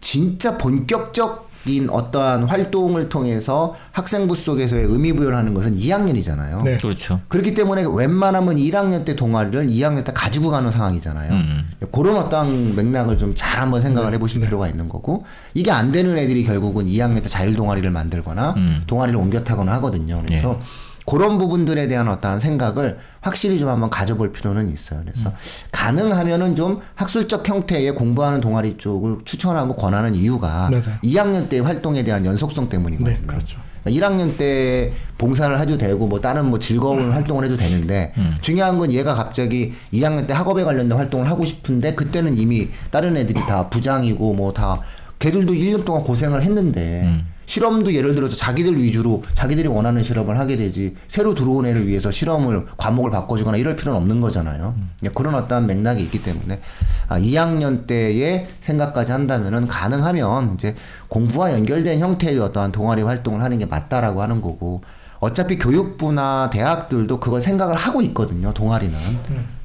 [0.00, 6.64] 진짜 본격적 인 어떠한 활동을 통해서 학생부 속에서의 의미부여를 하는 것은 2학년이잖아요.
[6.64, 6.76] 네.
[6.76, 7.20] 그렇죠.
[7.28, 11.32] 그렇기 때문에 웬만하면 1학년 때 동아리를 2학년 때 가지고 가는 상황이잖아요.
[11.32, 11.70] 음.
[11.92, 16.44] 그런 어떤 맥락을 좀 잘 한번 생각을 해보실 필요가 있는 거고 이게 안 되는 애들이
[16.44, 18.82] 결국은 2학년 때 자율 동아리를 만들거나 음.
[18.86, 20.22] 동아리를 옮겨 타거나 하거든요.
[20.26, 20.58] 그래서
[21.06, 25.00] 그런 부분들에 대한 어떠한 생각을 확실히 좀 한번 가져볼 필요는 있어요.
[25.04, 25.34] 그래서 음.
[25.72, 30.98] 가능하면은 좀 학술적 형태의 공부하는 동아리 쪽을 추천하고 권하는 이유가 맞아요.
[31.02, 33.14] 2학년 때 활동에 대한 연속성 때문이거든요.
[33.14, 33.58] 네, 그렇죠.
[33.84, 39.16] 1학년 때 봉사를 해도 되고 뭐 다른 뭐 즐거운 활동을 해도 되는데 중요한 건 얘가
[39.16, 44.52] 갑자기 2학년 때 학업에 관련된 활동을 하고 싶은데 그때는 이미 다른 애들이 다 부장이고 뭐
[44.52, 44.80] 다
[45.18, 50.96] 걔들도 1년 동안 고생을 했는데 실험도 예를 들어서 자기들 위주로 자기들이 원하는 실험을 하게 되지
[51.06, 54.74] 새로 들어온 애를 위해서 실험을 과목을 바꿔주거나 이럴 필요는 없는 거잖아요.
[55.14, 56.60] 그런 어떠한 맥락이 있기 때문에
[57.08, 60.74] 아, 2학년 때의 생각까지 한다면은 가능하면 이제
[61.08, 64.80] 공부와 연결된 형태의 어떠한 동아리 활동을 하는 게 맞다라고 하는 거고
[65.20, 68.54] 어차피 교육부나 대학들도 그걸 생각을 하고 있거든요.
[68.54, 68.96] 동아리는.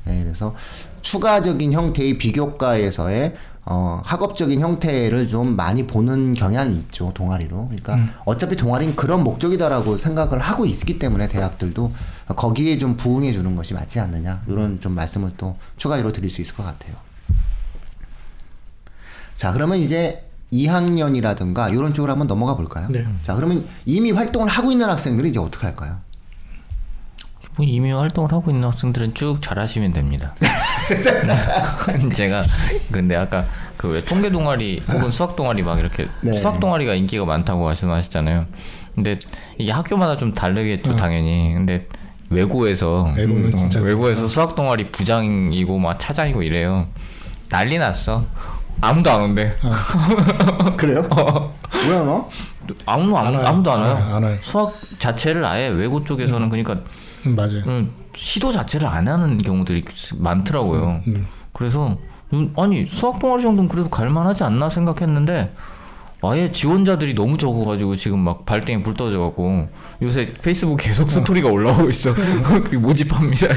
[0.03, 0.53] 네, 그래서
[1.01, 3.33] 추가적인 형태의 비교과에서의
[3.69, 7.67] 어, 학업적인 형태를 좀 많이 보는 경향이 있죠 동아리로.
[7.67, 11.91] 그러니까 어차피 동아리는 그런 목적이다라고 생각을 하고 있기 때문에 대학들도
[12.29, 16.55] 거기에 좀 부응해 주는 것이 맞지 않느냐 이런 좀 말씀을 또 추가로 드릴 수 있을
[16.55, 16.95] 것 같아요.
[19.35, 22.87] 자 그러면 이제 2학년이라든가 이런 쪽으로 한번 넘어가 볼까요?
[22.89, 23.05] 네.
[23.23, 25.97] 자 그러면 이미 활동을 하고 있는 학생들이 이제 어떻게 할까요?
[27.57, 30.35] 뭐 이미 활동을 하고 있는 학생들은 쭉 잘하시면 됩니다.
[32.13, 32.43] 제가
[32.91, 33.45] 근데 아까
[33.77, 36.33] 그 왜 통계 동아리 혹은 수학 동아리 막 이렇게 네.
[36.33, 38.45] 수학 동아리가 인기가 많다고 말씀하셨잖아요.
[38.95, 39.19] 근데
[39.57, 41.51] 이게 학교마다 좀 다르겠죠 당연히.
[41.53, 41.87] 근데
[42.29, 46.87] 외고에서 외고는 진짜 외고에서 수학 동아리 부장이고 막 차장이고 이래요.
[47.49, 48.25] 난리 났어.
[48.81, 49.55] 아무도 안 온대.
[50.77, 51.07] 그래요?
[51.87, 52.29] 왜 너?
[52.85, 53.45] 아무도 안, 안 와요.
[53.47, 54.15] 아무도 안안 와요.
[54.15, 54.37] 안 와요.
[54.41, 56.81] 수학 자체를 아예 외고 쪽에서는 그러니까
[57.25, 57.63] 음, 맞아요.
[58.17, 59.85] 음, 시도 자체를 안 하는 경우들이
[60.17, 61.01] 많더라고요.
[61.07, 61.27] 음.
[61.53, 61.97] 그래서
[62.33, 65.51] 음, 아니 수학 동아리 정도는 그래도 갈만하지 않나 생각했는데
[66.23, 69.67] 아예 지원자들이 너무 적어가지고 지금 막 발등에 불 떠져갖고
[70.01, 72.13] 요새 페이스북 계속 스토리가 올라오고 있어.
[72.79, 73.47] 모집합니다.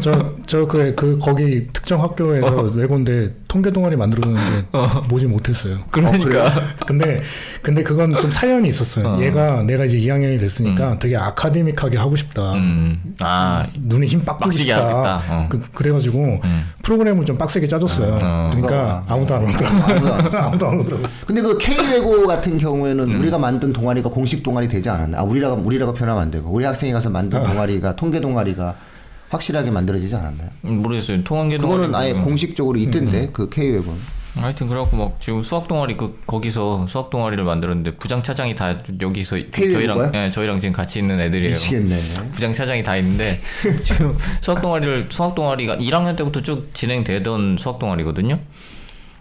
[0.46, 4.66] 저저그 그 거기 특정 학교에서 외고인데 통계 동아리 만들었는데
[5.08, 5.78] 모집 못했어요.
[5.90, 7.20] 그러니까 근데
[7.62, 9.18] 근데 그건 좀 사연이 있었어요.
[9.20, 12.52] 얘가 내가 이제 2학년이 됐으니까 되게 아카데믹하게 하고 싶다.
[12.54, 15.22] 음, 아 눈에 힘빡 주고 빡시게 싶다.
[15.28, 15.46] 어.
[15.50, 16.40] 그, 그래가지고
[16.82, 18.18] 프로그램을 좀 빡세게 짜줬어요.
[18.22, 18.50] 어.
[18.52, 19.76] 그러니까 아무도 안 오더라고.
[19.76, 20.38] 아무도 안 왔어.
[20.46, 21.04] 아무도 안 오더라고.
[21.26, 25.18] 근데 그 K외고 같은 경우에는 우리가 만든 동아리가 공식 동아리 되지 않았나?
[25.18, 28.76] 아, 우리라고 우리라고 표현하면 안 되고 우리 학생이 가서 만든 동아리가 통계 동아리가
[29.28, 30.48] 확실하게 만들어지지 않았나요?
[30.66, 31.24] 음, 모르겠어요.
[31.24, 32.22] 통한계 그거는 아예 음.
[32.22, 34.16] 공식적으로 있던데 그 K외고는.
[34.36, 39.36] 하여튼 그래갖고 막 지금 수학 동아리 그 거기서 수학 동아리를 만들었는데 부장 차장이 다 여기서
[39.50, 40.12] K 저희랑?
[40.14, 41.52] 예, 저희랑 지금 같이 있는 애들이에요.
[41.52, 42.02] 미치겠네.
[42.32, 43.40] 부장 차장이 다 있는데
[43.82, 48.38] 지금 수학 동아리를 수학 동아리가 1학년 때부터 쭉 진행되던 수학 동아리거든요.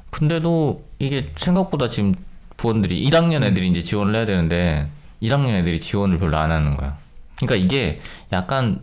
[0.09, 2.13] 근데도 이게 생각보다 지금
[2.57, 4.87] 부원들이 1학년 애들이 이제 지원을 해야 되는데
[5.21, 6.97] 1학년 애들이 지원을 별로 안 하는 거야.
[7.37, 7.99] 그러니까 이게
[8.31, 8.81] 약간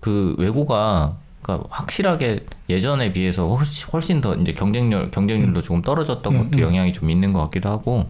[0.00, 6.60] 그 외고가 그러니까 확실하게 예전에 비해서 훨씬, 훨씬 더 이제 경쟁률 경쟁률도 조금 떨어졌던 것도
[6.60, 8.08] 영향이 좀 있는 것 같기도 하고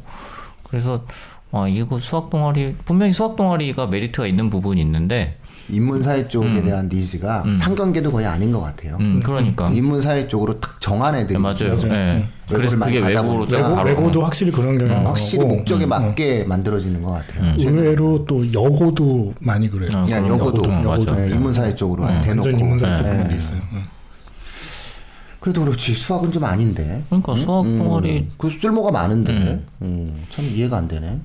[0.64, 1.04] 그래서
[1.52, 7.44] 아 이거 수학 동아리 분명히 수학 동아리가 메리트가 있는 부분이 있는데 인문사회 쪽에 대한 니즈가
[7.58, 8.96] 상경계도 거의 아닌 것 같아요.
[9.00, 11.74] 음 그러니까 인문사회 쪽으로 딱 정한 애들이 네, 맞아요.
[11.74, 11.88] 있죠.
[11.88, 12.24] 예.
[12.48, 17.02] 그래서 그게 좀 외고, 외고도 확실히 그런 경향이 어, 확실히 나고, 목적에 음, 맞게 만들어지는
[17.02, 17.54] 것 같아요.
[17.58, 19.88] 의외로 또 여고도 많이 그래요.
[19.94, 21.10] 아, 그냥 그런 여고도, 음, 여고도.
[21.12, 21.26] 맞아.
[21.26, 22.48] 네, 인문사회 쪽으로 아예 대놓고.
[22.48, 22.96] 인문사회 네.
[22.96, 23.56] 쪽 그런 게 있어요.
[23.72, 23.84] 음.
[25.40, 27.02] 그래도 그렇지 수학은 좀 아닌데.
[27.08, 29.64] 그러니까 수학 동아리 그 쓸모가 많은데.
[29.82, 31.18] 음, 참 이해가 안 되네.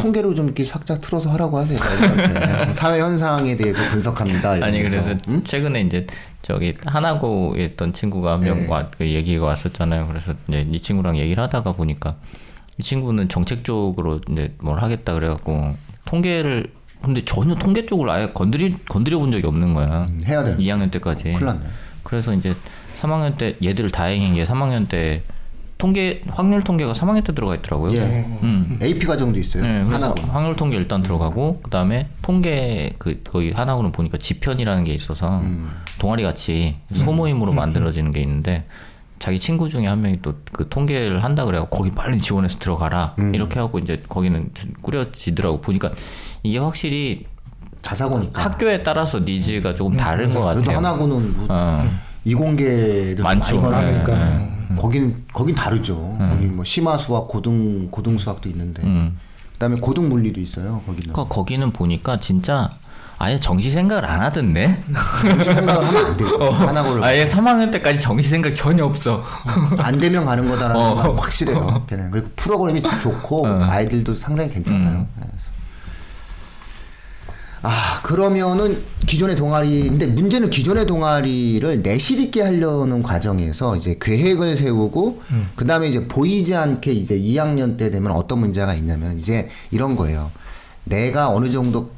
[0.00, 1.78] 그 통계로 좀 이렇게 살짝 틀어서 하라고 하세요.
[2.72, 4.52] 사회 현상에 대해서 분석합니다.
[4.52, 4.82] 아니.
[4.82, 5.44] 그래서 음?
[5.44, 6.06] 최근에 이제
[6.42, 10.08] 저기 하나고에 있던 친구가 한명와그 얘기가 왔었잖아요.
[10.08, 12.16] 그래서 이제 이 친구랑 얘기를 하다가 보니까
[12.78, 15.74] 이 친구는 정책 쪽으로 이제 뭘 하겠다 그래갖고
[16.06, 20.04] 통계를 근데 전혀 통계 쪽을 아예 건드리 건드려 본 적이 없는 거야.
[20.04, 20.56] 음, 해야 돼.
[20.56, 21.24] 2학년 때까지.
[21.24, 21.60] 큰일 났네.
[22.02, 22.54] 그래서 이제
[22.98, 25.22] 3학년 때 얘들 다행인 게 3학년 때
[25.80, 27.92] 통계 확률 통계가 3학년 때 들어가 있더라고요.
[27.94, 28.24] 예.
[28.42, 28.78] 음.
[28.82, 29.62] AP 과정도 있어요.
[29.64, 30.20] 네, 하나고.
[30.28, 35.70] 확률 통계 일단 들어가고 그다음에 통계 그 거기 하나고는 보니까 지편이라는 게 있어서 음.
[35.98, 38.64] 동아리 같이 소모임으로 만들어지는 게 있는데
[39.18, 41.66] 자기 친구 중에 한 명이 또 그 통계를 한다 그래요.
[41.70, 43.34] 거기 빨리 지원해서 들어가라 음.
[43.34, 44.50] 이렇게 하고 이제 거기는
[44.82, 45.90] 꾸려지더라고 보니까
[46.42, 47.24] 이게 확실히
[47.80, 48.42] 자사고니까.
[48.44, 50.76] 학교에 따라서 니즈가 조금 다른 것 그래도 같아요.
[50.76, 51.88] 하나고는 뭐 어.
[52.26, 53.22] 이공계도.
[53.22, 54.59] 많이 네, 걸리니까 네.
[54.76, 56.16] 거긴 거긴 다르죠.
[56.18, 59.18] 거기 뭐 심화 수학, 고등 고등 수학도 있는데 음.
[59.54, 60.82] 그다음에 고등 물리도 있어요.
[60.86, 62.70] 거기는 그러니까 거기는 보니까 진짜
[63.18, 64.82] 아예 정시 생각을 안 하던데.
[65.20, 66.38] 정시 생각을 하면 안 되죠.
[66.50, 69.22] 하나고를 아예 3학년 때까지 정시 생각 전혀 없어.
[69.78, 70.94] 안 되면 가는 거다라는 어.
[70.94, 71.84] 건 확실해요.
[71.86, 75.06] 걔는 그리고 프로그램이 좋고 아이들도 상당히 괜찮아요.
[75.16, 75.49] 그래서.
[77.62, 85.22] 아 그러면은 기존의 동아리인데 문제는 기존의 동아리를 내실 있게 하려는 과정에서 이제 계획을 세우고
[85.56, 90.30] 그 다음에 이제 보이지 않게 이제 2학년 때 되면 어떤 문제가 있냐면 이제 이런 거예요.
[90.84, 91.90] 내가 어느 정도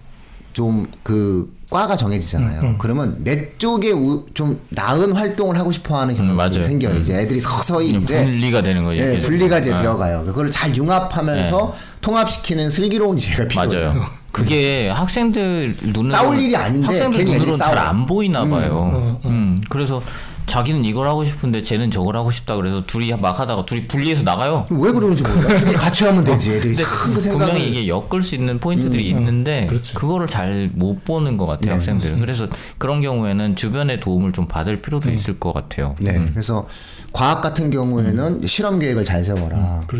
[0.52, 2.76] 좀 그 과가 정해지잖아요.
[2.76, 6.62] 그러면 내 쪽에 우- 좀 나은 활동을 하고 싶어하는 경우가 맞아요.
[6.62, 6.96] 생겨요.
[6.98, 8.84] 이제 애들이 서서히 이제 분리가 되는.
[8.94, 9.28] 예, 계속.
[9.28, 9.80] 분리가 이제 네.
[9.80, 10.24] 되어가요.
[10.26, 14.06] 그걸 잘 융합하면서 통합시키는 슬기로운 지혜가 필요해요.
[14.32, 17.88] 그게 학생들 눈으로 싸울 일이 아닌데 학생들 괜히 애들이 눈으로는 잘 싸워요.
[17.90, 19.18] 안 보이나 봐요.
[19.26, 20.02] 음, 그래서
[20.46, 24.66] 자기는 이걸 하고 싶은데 쟤는 저걸 하고 싶다 그래서 둘이 막 하다가 둘이 분리해서 나가요.
[24.70, 25.46] 왜 그러는지 몰라.
[25.56, 26.50] 둘이 같이 하면 되지.
[26.50, 31.36] 애들이 근데 참그 생각을 분명히 이게 엮을 수 있는 포인트들이 있는데 그거를 잘 못 보는
[31.36, 31.72] 것 같아요 네.
[31.74, 36.20] 학생들은 그래서 그런 경우에는 주변의 도움을 좀 받을 필요도 있을 것 같아요 네.
[36.32, 36.66] 그래서
[37.12, 39.56] 과학 같은 경우에는 이제 실험 계획을 잘 세워라.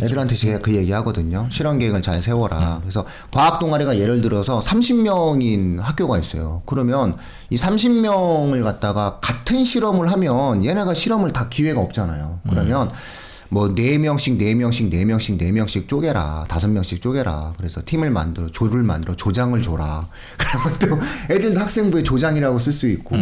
[0.07, 1.46] 애들한테 제가 그 얘기 하거든요.
[1.51, 2.79] 실험 계획을 잘 세워라.
[2.81, 6.62] 그래서 과학 동아리가 예를 들어서 30명인 학교가 있어요.
[6.66, 7.16] 그러면
[7.51, 12.40] 이 30명을 갖다가 같은 실험을 하면 얘네가 실험을 다 기회가 없잖아요.
[12.48, 12.90] 그러면
[13.51, 18.46] 뭐네 명씩 네 명씩 네 명씩 네 명씩 쪼개라 다섯 명씩 쪼개라 그래서 팀을 만들어
[18.46, 23.14] 조를 만들어 조장을 줘라 그러면 또 애들도 학생부에 조장이라고 쓸 수 있고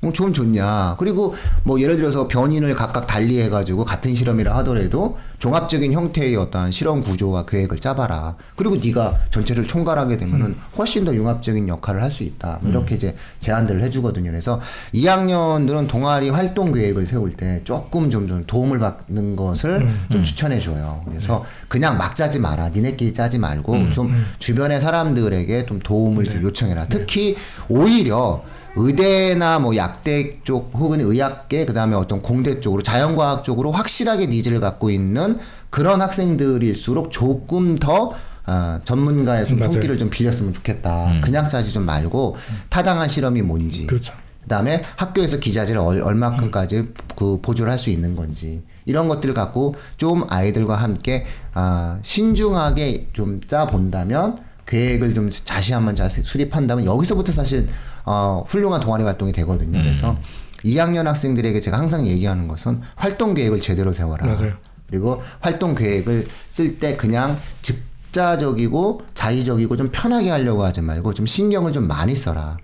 [0.00, 0.94] 뭐좀 좋냐.
[0.98, 1.34] 그리고
[1.64, 7.44] 뭐 예를 들어서 변인을 각각 달리 해가지고 같은 실험이라 하더라도 종합적인 형태의 어떤 실험 구조와
[7.46, 8.36] 계획을 짜봐라.
[8.56, 12.58] 그리고 네가 전체를 총괄하게 되면은 훨씬 더 융합적인 역할을 할 수 있다.
[12.62, 14.30] 뭐 이렇게 이제 제안들을 해주거든요.
[14.30, 14.60] 그래서
[14.94, 21.02] 2학년들은 동아리 활동 계획을 세울 때 조금 좀, 좀 도움을 받는 것을 좀 추천해줘요.
[21.06, 22.70] 그래서 그냥 막 짜지 마라.
[22.70, 26.86] 니네끼리 짜지 말고 좀 주변의 사람들에게 좀 도움을 좀 요청해라.
[26.86, 27.36] 특히
[27.68, 28.42] 오히려
[28.76, 34.90] 의대나 뭐 약대 쪽 혹은 의학계 그다음에 어떤 공대 쪽으로 자연과학 쪽으로 확실하게 needs를 갖고
[34.90, 35.38] 있는
[35.70, 38.12] 그런 학생들일수록 조금 더
[38.46, 39.72] 아, 전문가의 좀 맞아요.
[39.72, 41.20] 손길을 좀 빌렸으면 좋겠다.
[41.22, 42.36] 그냥 짜지 좀 말고
[42.70, 43.86] 타당한 실험이 뭔지.
[43.86, 44.14] 그렇죠.
[44.42, 50.24] 그다음에 학교에서 기자재를 얼, 얼마큼까지 그 보조를 할 수 있는 건지 이런 것들을 갖고 좀
[50.30, 57.68] 아이들과 함께 아, 신중하게 좀 짜 본다면 계획을 좀 다시 한번 잘 수립한다면 여기서부터 사실
[58.04, 59.78] 어, 훌륭한 동아리 활동이 되거든요.
[59.82, 60.16] 그래서
[60.64, 64.26] 2학년 학생들에게 제가 항상 얘기하는 것은 활동 계획을 제대로 세워라.
[64.26, 64.52] 맞아요.
[64.88, 71.72] 그리고 활동 계획을 쓸 때 그냥 즉자적이고 자의적이고 좀 편하게 하려고 하지 말고 좀 신경을
[71.72, 72.56] 좀 많이 써라.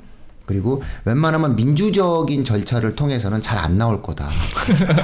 [0.47, 4.29] 그리고 웬만하면 민주적인 절차를 통해서는 잘 안 나올 거다.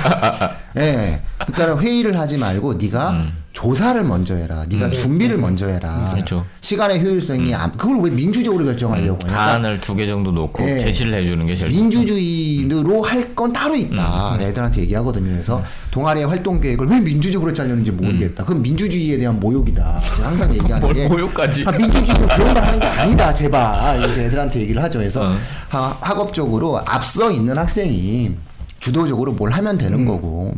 [0.77, 1.23] 예.
[1.47, 3.27] 그러니까 회의를 하지 말고 네가
[3.61, 4.65] 조사를 먼저 해라.
[4.71, 6.09] 네가 준비를 먼저 해라.
[6.15, 6.47] 그렇죠.
[6.63, 9.31] 시간의 효율성이 안- 그걸 왜 민주적으로 결정하려고 해?
[9.31, 10.79] 사안을 두 개 정도 놓고 예.
[10.79, 14.39] 제시를 해주는 게 제일 민주주의로 할 건 따로 있다.
[14.41, 15.31] 애들한테 얘기하거든요.
[15.31, 18.45] 그래서 동아리의 활동 계획을 왜 민주적으로 짜려는지 모르겠다.
[18.45, 20.01] 그건 민주주의에 대한 모욕이다.
[20.23, 21.65] 항상 얘기하는 뭘게 모욕까지.
[21.67, 23.35] 아, 민주주의는 그런 거 하는 게 아니다.
[23.35, 24.09] 제발.
[24.11, 24.99] 이제 애들한테 얘기를 하죠.
[25.01, 25.37] 그래서 어.
[25.69, 28.33] 하- 학업적으로 앞서 있는 학생이
[28.79, 30.55] 주도적으로 뭘 하면 되는 거고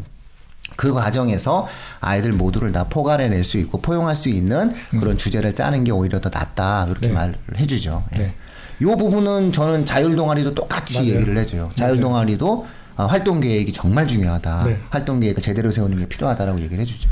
[0.77, 1.67] 그 과정에서
[2.01, 6.29] 아이들 모두를 다 포괄해낼 수 있고 포용할 수 있는 그런 주제를 짜는 게 오히려 더
[6.29, 7.13] 낫다 그렇게 네.
[7.13, 8.05] 말을 해주죠.
[8.15, 8.19] 예.
[8.19, 8.35] 네.
[8.83, 11.15] 요 부분은 저는 자율 동아리도 똑같이 맞아요.
[11.15, 11.71] 얘기를 해줘요.
[11.75, 14.65] 자율 동아리도 아, 활동 계획이 정말 중요하다.
[14.65, 14.79] 네.
[14.91, 17.09] 활동 계획을 제대로 세우는 게 필요하다라고 얘기를 해주죠.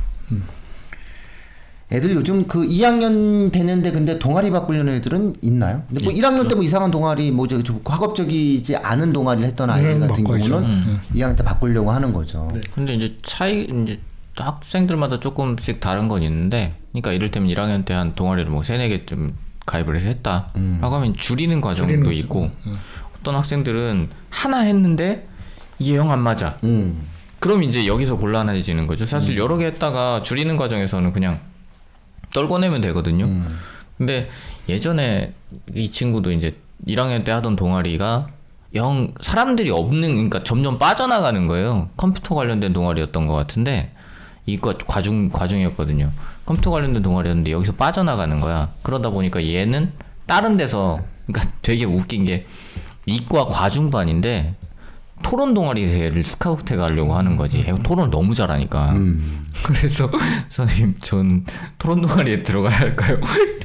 [1.92, 5.83] 애들 요즘 그 2학년 되는데 근데 동아리 바꾸려는 애들은 있나요?
[5.88, 10.00] 근데 뭐 1학년 때 뭐 이상한 동아리 뭐저 저 학업적이지 않은 동아리를 했던 아이들 음,
[10.00, 10.50] 같은 바꿔야죠.
[10.50, 12.48] 경우는 2학년 때 바꾸려고 하는 거죠.
[12.55, 12.61] 네.
[12.74, 13.98] 근데 이제 차이 이제
[14.37, 19.35] 학생들마다 조금씩 다른 건 있는데, 그러니까 이를테면 1학년 때 한 동아리를 뭐 세네 개좀
[19.66, 20.48] 가입을 해서 했다.
[20.81, 22.50] 라고 하면 줄이는 과정도 줄이는 있고,
[23.18, 25.26] 어떤 학생들은 하나 했는데
[25.79, 26.57] 이게 영 안 맞아.
[26.64, 27.03] 음.
[27.40, 29.05] 그럼 이제 여기서 곤란해지는 거죠.
[29.07, 31.40] 사실 여러 개 했다가 줄이는 과정에서는 그냥
[32.33, 33.29] 떨궈내면 되거든요.
[33.99, 34.29] 근데
[34.69, 35.33] 예전에
[35.75, 38.29] 이 친구도 이제 1학년 때 하던 동아리가
[38.75, 41.88] 영 사람들이 없는 그러니까 점점 빠져나가는 거예요.
[41.97, 43.93] 컴퓨터 관련된 동아리였던 것 같은데
[44.47, 46.11] 이거 과중 과중이었거든요.
[46.47, 48.71] 컴퓨터 관련된 동아리였는데 여기서 빠져나가는 거야.
[48.83, 49.93] 그러다 보니까 얘는
[50.27, 52.47] 다른 데서 그러니까 되게 웃긴 게
[53.07, 54.55] 이과 과중반인데
[55.23, 57.59] 토론 동아리에서 얘를 스카우트 가려고 하는 거지.
[57.59, 58.95] 얘가 토론을 너무 잘하니까.
[59.65, 60.11] 그래서
[60.49, 61.45] 선생님 전
[61.79, 63.19] 토론 동아리에 들어가야 할까요?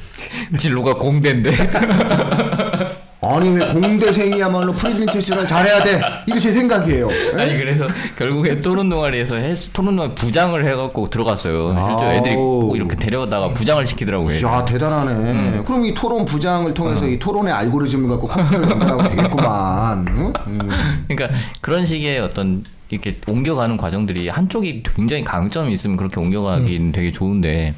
[0.58, 1.52] 진로가 공대인데.
[3.34, 6.00] 아니 왜 공대생이야말로 reading test를 잘해야 돼?
[6.26, 7.08] 이게 제 생각이에요.
[7.10, 7.40] 예?
[7.42, 7.86] 아니 그래서
[8.18, 11.74] 결국에 토론 동아리에서 해, 토론 동아리 부장을 해갖고 들어갔어요.
[11.88, 12.60] 실제 애들이 아우.
[12.66, 14.46] 꼭 이렇게 데려다가 부장을 시키더라고요.
[14.46, 15.62] 야 대단하네.
[15.64, 20.06] 그럼 이 토론 부장을 통해서 이 토론의 알고리즘을 갖고 컴퓨터에 연결하면 되겠구만.
[20.08, 20.32] 응?
[20.46, 21.04] 음.
[21.08, 27.74] 그러니까 그런 식의 어떤 이렇게 옮겨가는 과정들이 한쪽이 굉장히 강점이 있으면 그렇게 옮겨가긴 되게 좋은데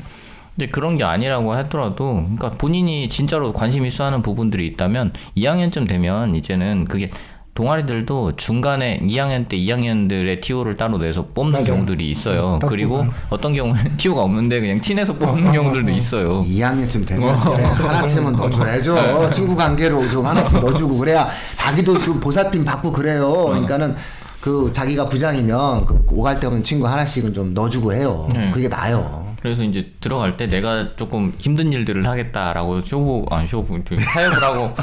[0.59, 6.35] 근데 그런 게 아니라고 하더라도 그러니까 본인이 진짜로 관심 있어 하는 부분들이 있다면 2학년쯤 되면
[6.35, 7.13] 이제는 그게
[7.55, 11.65] 동아리들도 중간에 2학년 때 2학년들의 TO를 따로 내서 뽑는 맞아요.
[11.67, 12.59] 경우들이 있어요.
[12.61, 13.13] 딱 그리고 보면.
[13.31, 16.43] 어떤 경우는 TO가 없는데 그냥 친해서 뽑는 경우들도 있어요.
[16.43, 17.39] 2학년쯤 되면 어.
[17.39, 19.31] 하나쯤은 넣어줘야죠.
[19.31, 23.29] 친구 관계로 좀 하나씩 넣어주고 그래야 자기도 좀 보살핌 받고 그래요.
[23.29, 23.47] 어.
[23.51, 23.95] 그러니까는
[24.41, 28.29] 그 자기가 부장이면 그 오갈 데 없는 친구 하나씩은 좀 넣어주고 해요.
[28.35, 28.51] 네.
[28.53, 29.18] 그게 나요.
[29.41, 34.75] 그래서 이제 들어갈 때 내가 조금 힘든 일들을 하겠다라고 쇼부 아니 쇼부 타협을 하고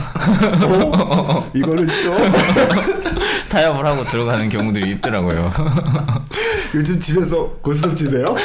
[1.53, 2.15] 이거는 좀
[3.49, 5.51] 타협을 하고 들어가는 경우들이 있더라고요.
[6.73, 8.35] 요즘 집에서 고스톱 치세요?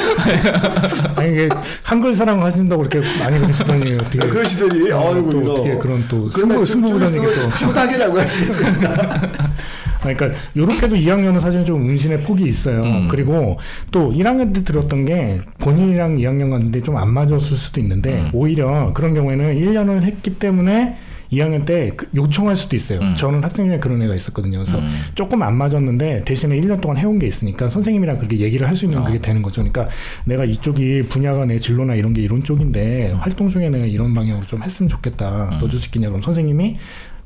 [1.15, 1.49] 아니 이게
[1.83, 5.53] 한글 사랑 하신다고 그렇게 많이 그러시더니 어떻게 그러시더니 어, 아이고 또.
[5.53, 9.21] 어떻게 그런 또 승부 승부부장님께 또 있으면 초닥이라고 하시겠습니다.
[10.01, 12.83] 그러니까 요렇게도 2학년은 사실 좀 운신의 폭이 있어요.
[12.83, 13.07] 음.
[13.07, 13.57] 그리고
[13.91, 18.29] 또 1학년 때 들었던 게 본인이랑 2학년 갔는데 좀 안 맞았을 수도 있는데 음.
[18.33, 20.95] 오히려 그런 경우에는 1년을 했기 때문에
[21.31, 22.99] 2학년 때그 요청할 수도 있어요.
[22.99, 23.15] 음.
[23.15, 24.57] 저는 학생 중에 그런 애가 있었거든요.
[24.59, 24.89] 그래서 음.
[25.15, 28.99] 조금 안 맞았는데 대신에 1년 동안 해온 게 있으니까 선생님이랑 그렇게 얘기를 할 수 있는
[28.99, 29.05] 어.
[29.05, 29.61] 그게 되는 거죠.
[29.61, 29.87] 그러니까
[30.25, 34.61] 내가 이쪽이 분야가 내 진로나 이런 게 이런 쪽인데 활동 중에 내가 이런 방향으로 좀
[34.61, 35.49] 했으면 좋겠다.
[35.53, 35.59] 음.
[35.59, 36.09] 넣어줄 수 있겠냐.
[36.09, 36.75] 그럼 선생님이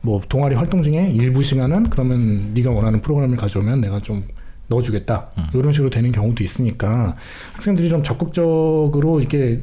[0.05, 4.23] 뭐 동아리 활동 중에 일부 시간은 그러면 네가 원하는 프로그램을 가져오면 내가 좀
[4.67, 5.29] 넣어주겠다.
[5.37, 5.43] 음.
[5.55, 7.15] 이런 식으로 되는 경우도 있으니까
[7.53, 9.61] 학생들이 좀 적극적으로 이렇게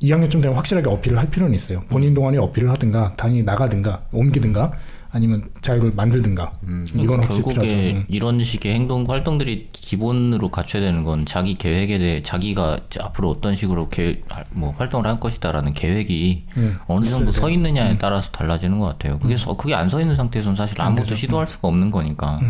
[0.00, 1.82] 2학년쯤 되면 확실하게 어필을 할 필요는 있어요.
[1.88, 4.72] 본인 동안에 어필을 하든가, 당연히 나가든가, 옮기든가,
[5.14, 6.52] 아니면 자유를 만들든가.
[6.94, 7.28] 이건 그러니까.
[7.28, 8.06] 결국에 음.
[8.08, 13.88] 이런 식의 행동 활동들이 기본으로 갖춰야 되는 건 자기 계획에 대해 자기가 앞으로 어떤 식으로
[13.90, 17.52] 계획, 뭐 활동을 할 것이다라는 계획이 음, 어느 정도 서 돼.
[17.52, 19.18] 있느냐에 따라서 달라지는 것 같아요.
[19.18, 21.14] 그게 서, 그게 안 서 있는 상태에서는 사실 안 아무것도.
[21.14, 22.40] 시도할 수가 없는 거니까.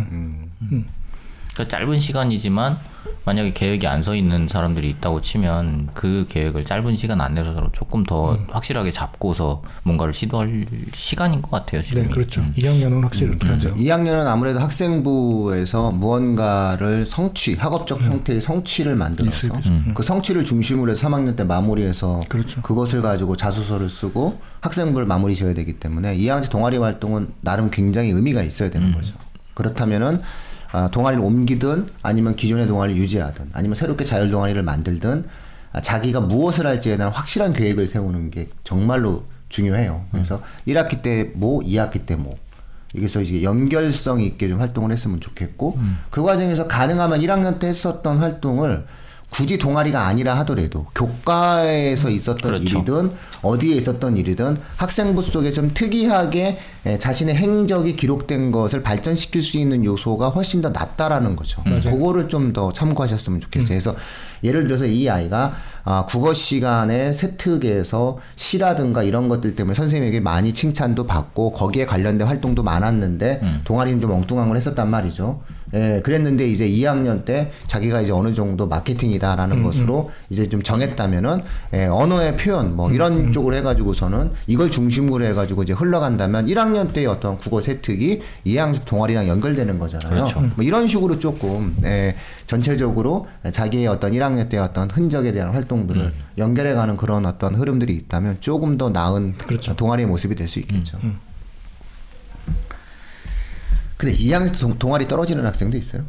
[0.59, 2.77] 그러니까 짧은 시간이지만
[3.25, 8.37] 만약에 계획이 안 서 있는 사람들이 있다고 치면 그 계획을 짧은 시간 안내서 조금 더
[8.49, 11.81] 확실하게 잡고서 뭔가를 시도할 시간인 것 같아요.
[11.81, 12.09] 네, 지금.
[12.09, 12.41] 그렇죠.
[12.57, 13.73] 2학년은 확실히 그렇게 하죠.
[13.75, 19.47] 2학년은 아무래도 학생부에서 무언가를 성취, 학업적 형태의 성취를 만들어서
[19.93, 22.61] 그 성취를 중심으로 해서 3학년 때 마무리해서 그렇죠.
[22.61, 28.09] 것을 가지고 자소서를 쓰고 학생부를 마무리 지어야 되기 때문에 2학년 때 동아리 활동은 나름 굉장히
[28.09, 29.15] 의미가 있어야 되는 거죠.
[29.53, 30.21] 그렇다면은 아,
[30.91, 35.23] 동아리를 옮기든 아니면 기존의 동아리를 유지하든 아니면 새롭게 자율 동아리를 만들든
[35.71, 40.05] 아, 자기가 무엇을 할지에 대한 확실한 계획을 세우는 게 정말로 중요해요.
[40.11, 42.37] 그래서 1학기 때 뭐, 2학기 때 뭐.
[42.95, 45.79] 여기서 이제 연결성 있게 좀 활동을 했으면 좋겠고
[46.11, 48.85] 그 과정에서 가능하면 1학년 때 했었던 활동을
[49.33, 52.77] 굳이 동아리가 아니라 하더라도 교과에서 있었던 그렇죠.
[52.77, 59.57] 일이든 어디에 있었던 일이든 학생부 속에 좀 특이하게 에, 자신의 행적이 기록된 것을 발전시킬 수
[59.57, 61.63] 있는 요소가 훨씬 더 낫다라는 거죠.
[61.63, 63.69] 그거를 좀 더 참고하셨으면 좋겠어요.
[63.69, 63.95] 그래서
[64.43, 71.07] 예를 들어서 이 아이가 아, 국어 시간에 세특에서 시라든가 이런 것들 때문에 선생님에게 많이 칭찬도
[71.07, 75.41] 받고 거기에 관련된 활동도 많았는데 동아리는 좀 엉뚱한 걸 했었단 말이죠.
[75.73, 81.41] 예, 그랬는데 이제 2학년 때 자기가 이제 어느 정도 마케팅이다라는 것으로 이제 좀 정했다면은
[81.73, 87.37] 예, 언어의 표현 뭐 이런 쪽으로 해가지고서는 이걸 중심으로 해가지고 이제 흘러간다면 1학년 때의 어떤
[87.37, 90.25] 국어 세특이 2학년 동아리랑 연결되는 거잖아요.
[90.55, 96.01] 뭐 이런 식으로 조금 예, 전체적으로 자기의 어떤 1학년 때의 어떤 흔적에 대한 활동들을
[96.37, 99.35] 연결해가는 그런 어떤 흐름들이 있다면 조금 더 나은
[99.75, 100.99] 동아리의 모습이 될 수 있겠죠.
[104.03, 106.01] 근데 2학년 때 동, 동아리 떨어지는 학생도 있어요.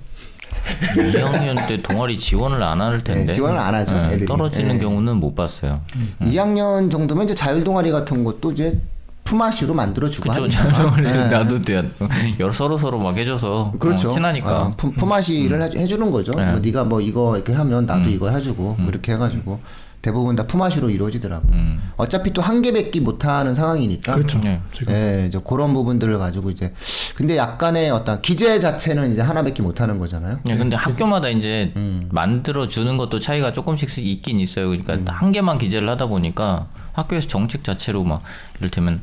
[0.96, 4.26] 2학년 때 동아리 지원을 안 할 텐데 네, 지원을 안 하죠, 애들이.
[4.26, 4.78] 떨어지는 네.
[4.84, 5.80] 경우는 못 봤어요.
[6.20, 8.80] 2학년 정도면 이제 자율 동아리 같은 것도 이제
[9.22, 10.48] 품앗이로 만들어주고 그쵸.
[10.48, 11.10] 자동을 예.
[11.28, 11.88] 나도 돼.
[12.40, 14.08] 여러 서로 서로 막 해줘서 그렇죠.
[14.08, 16.32] 어, 친하니까 어, 품, 품앗이를 해- 해주는 거죠.
[16.34, 16.44] 네.
[16.50, 19.60] 뭐 네가 뭐 이거 이렇게 하면 나도 이거 해주고 뭐 이렇게 해가지고
[20.04, 21.54] 대부분 다 품앗이로 이루어지더라고요.
[21.96, 24.12] 어차피 또 한 개밖에 못하는 상황이니까.
[24.12, 24.38] 그렇죠.
[24.42, 24.60] 네.
[24.70, 26.74] 지금 예, 이제 그런 부분들을 가지고 이제
[27.16, 30.40] 근데 약간의 어떤 기재 자체는 이제 하나밖에 못하는 거잖아요.
[30.46, 32.06] 예, 근데 학교마다 이제 음.
[32.12, 34.68] 만들어 주는 것도 차이가 조금씩 있긴 있어요.
[34.68, 35.06] 그러니까 음.
[35.08, 38.22] 한 개만 기재를 하다 보니까 학교에서 정책 자체로 막
[38.60, 39.00] 이를테면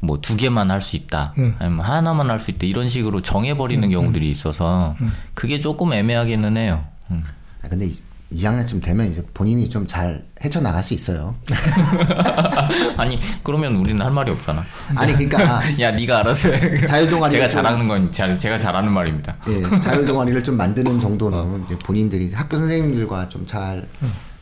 [0.00, 1.54] 뭐 두 개만 할 수 있다, 음.
[1.60, 4.96] 아니면 하나만 할 수 있다 이런 식으로 정해버리는 경우들이 있어서
[5.32, 6.84] 그게 조금 애매하기는 해요.
[7.10, 7.22] 음.
[7.64, 7.94] 아, 근데 이,
[8.32, 11.34] 2학년쯤 되면 이제 본인이 좀 잘 헤쳐나갈 수 있어요.
[12.96, 14.64] 아니 그러면 우리는 할 말이 없잖아.
[14.94, 16.84] 아니 그러니까 아, 야 네가 알아서 해.
[16.86, 19.36] 자율 동아리 제가 좀- 잘하는 건 잘, 제가 잘하는 말입니다.
[19.48, 20.98] 예, 자율 동아리를 좀 만드는 어.
[20.98, 23.86] 정도는 이제 본인들이 이제 학교 선생님들과 좀잘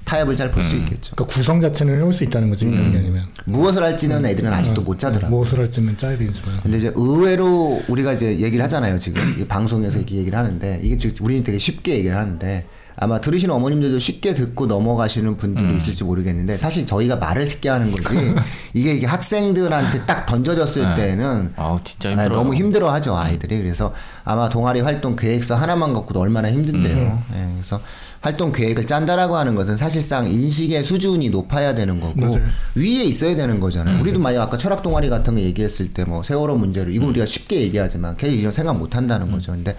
[0.04, 0.80] 타협을 잘 볼수 음.
[0.80, 1.14] 있겠죠.
[1.14, 2.66] 그러니까 구성 자체는 해올 수 있다는 거죠.
[2.66, 5.34] 1학년이면 무엇을 할지는 애들은 아직도 못 짜더라고.
[5.36, 8.98] 무엇을 할지는 짜야 되지만 근데 이제 의외로 우리가 이제 얘기를 하잖아요.
[8.98, 12.66] 지금 이 방송에서 이렇게 얘기를 하는데 이게 지금 우리는 되게 쉽게 얘기를 하는데
[13.02, 18.34] 아마 들으시는 어머님들도 쉽게 듣고 넘어가시는 분들이 있을지 모르겠는데 사실 저희가 말을 쉽게 하는 거지
[18.74, 22.28] 이게 이게 학생들한테 딱 던져졌을 때는 아우 진짜 아.
[22.28, 23.94] 너무 힘들어하죠 아이들이 그래서
[24.24, 27.22] 아마 동아리 활동 계획서 하나만 갖고도 얼마나 힘든데요.
[27.34, 27.80] 예, 그래서
[28.20, 32.44] 활동 계획을 짠다라고 하는 것은 사실상 인식의 수준이 높아야 되는 거고 맞아요.
[32.74, 33.98] 위에 있어야 되는 거잖아요.
[34.02, 37.60] 우리도 만약 아까 철학 동아리 같은 거 얘기했을 때 뭐 세월호 문제로 이거 우리가 쉽게
[37.62, 39.52] 얘기하지만 걔 이런 생각 못 한다는 거죠.
[39.52, 39.74] 근데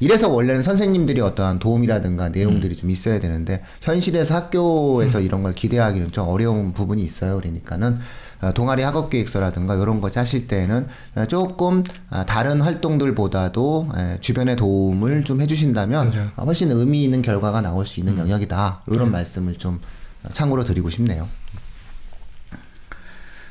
[0.00, 6.28] 이래서 원래는 선생님들이 어떠한 도움이라든가 내용들이 좀 있어야 되는데 현실에서 학교에서 이런 걸 기대하기는 좀
[6.28, 7.36] 어려운 부분이 있어요.
[7.36, 7.98] 그러니까는
[8.42, 14.56] 어, 동아리 학업 계획서라든가 이런 거 짜실 때는 어, 조금 아, 다른 활동들보다도 에, 주변의
[14.56, 16.28] 도움을 좀 해주신다면 맞아요.
[16.36, 18.82] 어, 훨씬 의미 있는 결과가 나올 수 있는 영역이다.
[18.88, 19.80] 이런 말씀을 좀
[20.32, 21.26] 참고로 드리고 싶네요.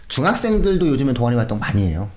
[0.07, 2.09] 중학생들도 요즘에 동아리 활동 많이 해요.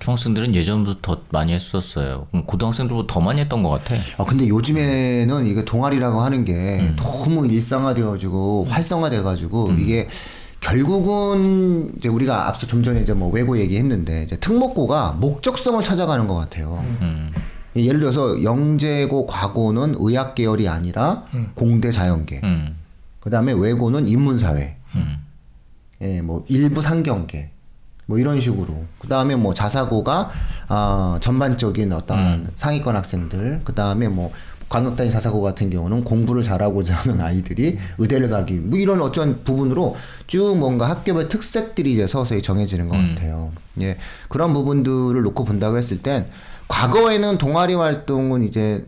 [0.00, 2.26] 중학생들은 예전부터 더 많이 했었어요.
[2.46, 3.94] 고등학생들보다 더 많이 했던 것 같아.
[4.18, 10.08] 아 근데 요즘에는 이게 동아리라고 하는 게 너무 일상화되어지고 활성화돼가지고 이게
[10.60, 16.34] 결국은 이제 우리가 앞서 좀 전에 이제 뭐 외고 얘기했는데 이제 특목고가 목적성을 찾아가는 것
[16.34, 16.84] 같아요.
[17.76, 21.24] 예를 들어서 영재고 과고는 의학 계열이 아니라
[21.54, 22.40] 공대 자연계.
[22.42, 22.76] 음.
[23.20, 24.76] 그 다음에 외고는 인문사회.
[24.94, 25.18] 음.
[26.00, 27.50] 예, 뭐 일부 상경계.
[28.08, 28.84] 뭐 이런 식으로.
[28.98, 30.30] 그 다음에 뭐 자사고가
[30.68, 33.60] 아 전반적인 어떤 상위권 학생들.
[33.64, 34.32] 그 다음에 뭐
[34.70, 38.54] 관악단위 자사고 같은 경우는 공부를 잘하고자 하는 아이들이 의대를 가기.
[38.54, 39.94] 뭐 이런 어떤 부분으로
[40.26, 43.52] 쭉 뭔가 학교별 특색들이 이제 서서히 정해지는 것 같아요.
[43.82, 43.98] 예,
[44.28, 46.26] 그런 부분들을 놓고 본다고 했을 땐
[46.68, 48.86] 과거에는 동아리 활동은 이제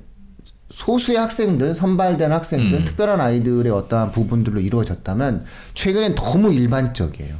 [0.71, 5.45] 소수의 학생들, 선발된 학생들, 특별한 아이들의 어떠한 부분들로 이루어졌다면
[5.75, 7.35] 최근엔 너무 일반적이에요.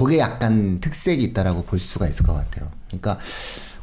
[0.00, 2.70] 그게 약간 특색이 있다라고 볼 수가 있을 것 같아요.
[2.88, 3.18] 그러니까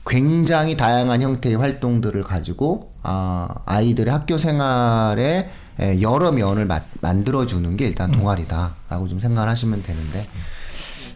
[0.04, 7.86] 굉장히 다양한 형태의 활동들을 가지고 아, 아이들의 학교 생활에 에, 여러 면을 마- 만들어주는 게
[7.88, 10.28] 일단 동아리다라고 좀 생각을 하시면 되는데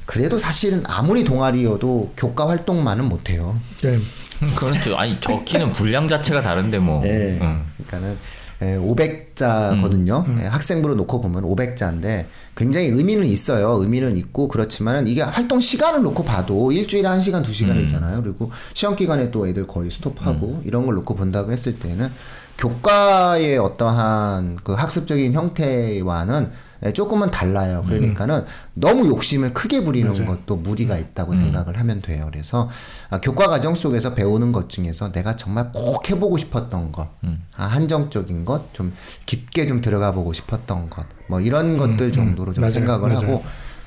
[0.06, 3.58] 그래도 사실은 아무리 동아리여도 교과 활동만은 못해요.
[3.82, 3.98] 네.
[4.56, 4.98] 그렇죠.
[4.98, 7.04] 아니 적기는 분량 자체가 다른데 뭐.
[7.08, 7.40] 예.
[7.42, 7.66] 음.
[7.88, 8.18] 그러니까는
[8.62, 10.42] 500자거든요.
[10.42, 13.82] 예, 학생부로 놓고 보면 500자인데 굉장히 의미는 있어요.
[13.82, 18.22] 의미는 있고 그렇지만은 이게 활동 시간을 놓고 봐도 일주일에 한 시간 두 시간이잖아요.
[18.22, 22.10] 그리고 시험 기간에 또 애들 거의 스톱하고 이런 걸 놓고 본다고 했을 때는
[22.58, 27.86] 교과의 어떠한 그 학습적인 형태와는 예, 조금은 달라요.
[27.88, 32.28] 그러니까는 너무 욕심을 크게 부리는 것도 무리가 있다고 생각을 하면 돼요.
[32.32, 32.70] 그래서
[33.12, 37.08] 아, 교과 과정 속에서 배우는 것 중에서 내가 정말 꼭 해보고 싶었던 것,
[37.56, 38.94] 아, 한정적인 것, 좀
[39.28, 42.74] 깊게 좀 들어가 보고 싶었던 것, 뭐 이런 것들 정도로 좀 맞아요.
[42.74, 43.28] 생각을 맞아요.
[43.28, 43.44] 하고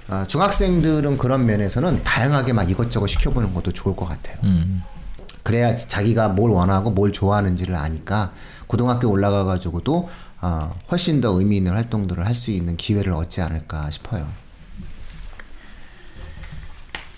[0.09, 4.37] 아, 중학생들은 그런 면에서는 다양하게 막 이것저것 시켜보는 것도 좋을 것 같아요.
[4.45, 4.83] 음.
[5.43, 8.33] 그래야 자기가 뭘 원하고 뭘 좋아하는지를 아니까
[8.67, 10.09] 고등학교 올라가 가지고도
[10.47, 14.27] 아, 훨씬 더 의미 있는 활동들을 할 수 있는 기회를 얻지 않을까 싶어요.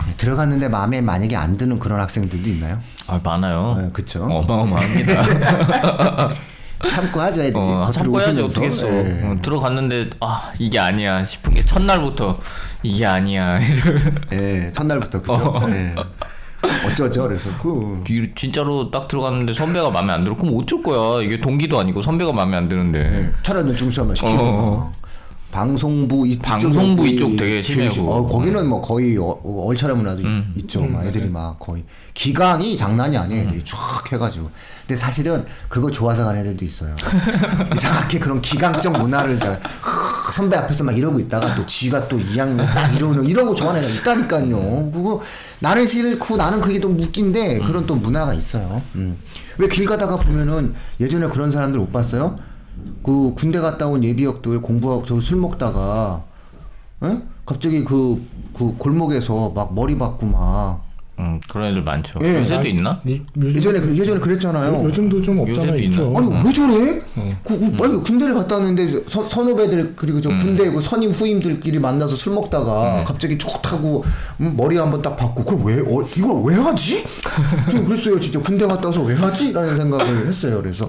[0.06, 2.78] 네, 들어갔는데 마음에 만약에 안 드는 그런 학생들도 있나요?
[3.08, 3.78] 아 많아요.
[3.80, 4.24] 네, 그쵸.
[4.24, 5.24] 어마어마합니다.
[6.92, 7.58] 참고 하죠 애들이.
[7.58, 8.86] 어, 참고 해야지 했어.
[8.86, 9.22] 예.
[9.24, 12.38] 어, 들어갔는데 아 이게 아니야 싶은 게 첫날부터
[12.84, 13.58] 이게 아니야.
[14.32, 15.60] 예, 첫날부터 그죠.
[15.70, 15.94] 예.
[16.86, 17.22] 어쩌죠?
[17.24, 20.36] 그래서 그 뒤- 진짜로 딱 들어갔는데 선배가 마음에 안 들어.
[20.36, 21.22] 그럼 어쩔 거야.
[21.22, 22.98] 이게 동기도 아니고 선배가 마음에 안 드는데.
[23.00, 24.92] 예, 차라리 중시하면 시키고 어.
[25.56, 28.12] 방송부 이쪽 방송부 이쪽 되게 심해고.
[28.12, 30.52] 어, 거기는 뭐 거의 어, 얼차려 문화도 음.
[30.58, 30.82] 있죠.
[30.82, 31.82] 막 애들이 막 거의
[32.12, 33.44] 기강이 장난이 아니에요.
[33.44, 34.50] 애들이 쫙 해가지고.
[34.86, 36.94] 근데 사실은 그거 좋아서 가는 애들도 있어요.
[37.74, 39.58] 이상하게 그런 기강적 문화를 다
[40.30, 43.94] 선배 앞에서 막 이러고 있다가 또 지가 또 2학년 딱 이러는 이런 거 좋아하는 애가
[43.94, 44.90] 있다니까요.
[44.92, 45.22] 그거
[45.60, 48.82] 나는 싫고 나는 그게 좀 웃긴데 그런 또 문화가 있어요.
[48.96, 49.16] 음.
[49.56, 52.38] 왜길 가다가 보면은 예전에 그런 사람들 못 봤어요?
[53.02, 56.22] 그 군대 갔다 온 예비역들 공부하고 저 술 먹다가
[57.04, 57.16] 에?
[57.44, 58.20] 갑자기 그,
[58.56, 60.84] 그 골목에서 막 머리 박고 막
[61.18, 62.18] 음, 그런 애들 많죠.
[62.22, 62.40] 예.
[62.42, 63.00] 요새도 있나?
[63.06, 64.84] 이- 요즘, 예전에 그- 예전에 그랬잖아요.
[64.84, 66.06] 요 즘도 좀 없잖아 요새도 있죠.
[66.08, 66.18] 있나?
[66.18, 67.02] 아니 왜 저래?
[67.42, 72.14] 그, 그, 아니 군대를 갔다 왔는데 선, 선후배들 그리고 저 군대 그 선임 후임들끼리 만나서
[72.14, 74.04] 술 먹다가 갑자기 좋다고
[74.40, 77.02] 음, 머리 한번 딱 박고 그왜 어, 이걸 왜 하지?
[77.70, 79.52] 좀 그랬어요 진짜 군대 갔다 와서 왜 하지?
[79.54, 80.86] 라는 생각을 했어요 그래서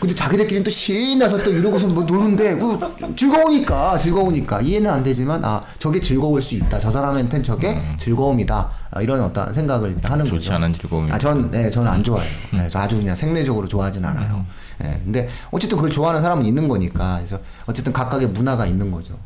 [0.00, 5.62] 근데 자기들끼리 또 신나서 또 이러고서 뭐 노는데 그 즐거우니까 즐거우니까 이해는 안 되지만 아
[5.78, 10.48] 저게 즐거울 수 있다 저 사람한테는 저게 즐거움이다 아, 이런 어떤 생각을 이제 하는 좋지
[10.48, 10.54] 거죠.
[10.54, 11.12] 않은 즐거움이.
[11.12, 12.30] 아, 전, 네, 저는 안 좋아해요.
[12.52, 14.44] 네, 저 아주 그냥 생내적으로 좋아하진 않아요.
[14.78, 17.16] 네, 근데 어쨌든 그걸 좋아하는 사람은 있는 거니까.
[17.18, 19.16] 그래서 어쨌든 각각의 문화가 있는 거죠.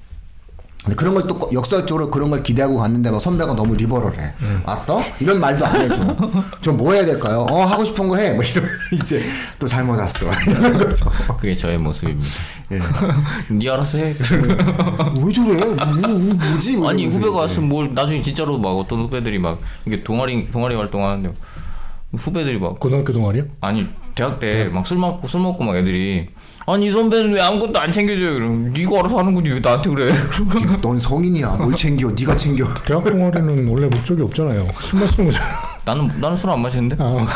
[0.84, 4.34] 근데 그런 걸 또 역설적으로 그런 걸 기대하고 갔는데 막 선배가 너무 리버럴해.
[4.66, 5.00] 왔어?
[5.18, 6.16] 이런 말도 안 해줘.
[6.60, 7.46] 저 뭐 해야 될까요?
[7.50, 8.32] 어, 하고 싶은 거 해.
[8.34, 9.24] 뭐 이러면 이제
[9.58, 10.26] 또 잘못 왔어.
[10.46, 11.10] 이러는 거죠.
[11.38, 12.28] 그게 저의 모습입니다.
[12.72, 12.78] 예.
[13.48, 14.14] 네 알아서 해.
[15.20, 15.64] 왜 저래?
[15.64, 16.76] 뭐, 뭐, 뭐지?
[16.76, 17.34] 뭐 아니 후배가.
[17.34, 21.32] 왔으면 뭘 나중에 진짜로 막 어떤 후배들이 막 이게 동아리 동아리 활동하는데
[22.16, 23.44] 후배들이 막 고등학교 동아리요?
[23.60, 26.28] 아니 대학 때 막 술 먹고 술 먹고 막 애들이
[26.66, 28.34] 아니 이 선배는 왜 아무것도 안 챙겨줘요?
[28.34, 30.14] 그럼 네가 알아서 하는 거지 왜 나한테 그래?
[30.80, 31.48] 넌 성인이야.
[31.58, 32.08] 뭘 챙겨?
[32.10, 32.66] 네가 챙겨.
[32.86, 34.66] 대학 동아리는 원래 목적이 없잖아요.
[34.80, 35.52] 술 마시는 거잖아요.
[35.84, 36.96] 나는 나는 술 안 마시는데.
[36.98, 37.26] 아,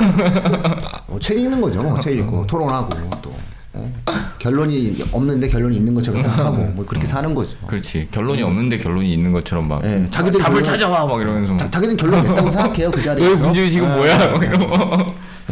[1.09, 1.83] 어, 책 읽는 거죠.
[1.83, 1.99] 뭐.
[1.99, 3.31] 책 읽고 토론하고 또
[3.75, 3.93] 어,
[4.39, 7.55] 결론이 없는데 결론이 있는 것처럼 하고 뭐 그렇게 사는 거죠.
[7.67, 11.59] 그렇지 결론이 없는데 결론이 있는 것처럼 막 예, 자기들 답을 결론- 찾아와 막 이러면서 막
[11.59, 13.31] 자, 자기는 결론 냈다고 생각해요 그 자리에서.
[13.31, 13.95] 왜 문제의식은 예.
[13.95, 14.19] 뭐야?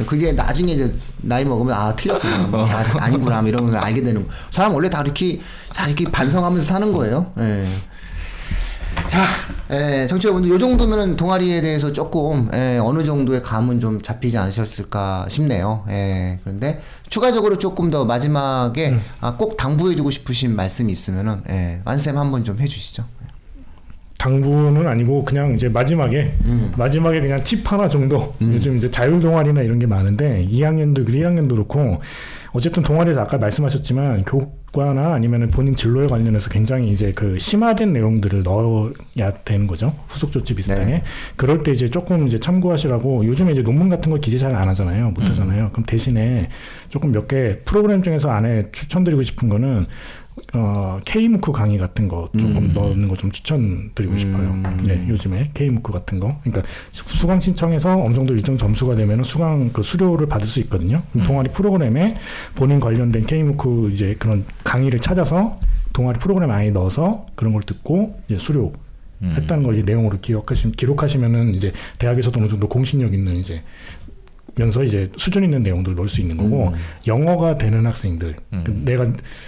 [0.04, 4.26] 그게 나중에 이제 나이 먹으면 아 틀렸구나, 뭐, 아, 아니구나 뭐 이런 걸 알게 되는
[4.26, 4.32] 거.
[4.50, 5.40] 사람 원래 다 이렇게
[5.72, 7.32] 자 이렇게 반성하면서 사는 거예요.
[7.38, 7.66] 예.
[9.06, 9.20] 자,
[9.70, 15.84] 예, 청취자분들 요 정도면은 동아리에 대해서 조금 예, 어느 정도의 감은 좀 잡히지 않으셨을까 싶네요.
[15.88, 22.44] 예, 그런데 추가적으로 조금 더 마지막에 아, 꼭 당부해주고 싶으신 말씀이 있으면은 예, 완쌤 한번
[22.44, 23.04] 좀 해주시죠.
[24.18, 26.72] 당부는 아니고 그냥 이제 마지막에 음.
[26.76, 28.34] 마지막에 그냥 팁 하나 정도.
[28.40, 32.00] 요즘 이제 자율 동아리나 이런 게 많은데 2학년도 그리고 1학년도 그렇고
[32.52, 39.32] 어쨌든 동아리에서 아까 말씀하셨지만 교과나 아니면 본인 진로에 관련해서 굉장히 이제 그 심화된 내용들을 넣어야
[39.44, 39.92] 되는 거죠.
[40.08, 40.84] 후속 조치 비슷하게.
[40.86, 41.02] 네.
[41.36, 45.10] 그럴 때 이제 조금 이제 참고하시라고 요즘에 이제 논문 같은 거 기재 잘 안 하잖아요.
[45.10, 45.68] 못 하잖아요.
[45.72, 46.48] 그럼 대신에
[46.88, 49.86] 조금 몇 개 프로그램 중에서 안에 추천드리고 싶은 거는
[50.52, 54.52] 어, K무크 강의 같은 거 조금 넣는 거 좀 추천드리고 싶어요.
[54.84, 56.38] 네, 요즘에 K무크 같은 거.
[56.44, 56.62] 그러니까
[56.92, 61.02] 수- 수강 신청해서 어느 정도 일정 점수가 되면 수강 그 수료를 받을 수 있거든요.
[61.12, 62.16] 그럼 동아리 프로그램에
[62.54, 65.58] 본인 관련된 K무크 이제 그런 강의를 찾아서
[65.94, 68.72] 동아리 프로그램 안에 넣어서 그런 걸 듣고 이제 수료
[69.22, 73.62] 했다는 걸 이제 내용으로 기억하시 기록하시면은 이제 대학에서도 어느 정도 공신력 있는 이제
[74.56, 76.74] 면서 이제 수준 있는 내용들을 넣을 수 있는 거고
[77.06, 78.34] 영어가 되는 학생들.
[78.64, 79.06] 그 내가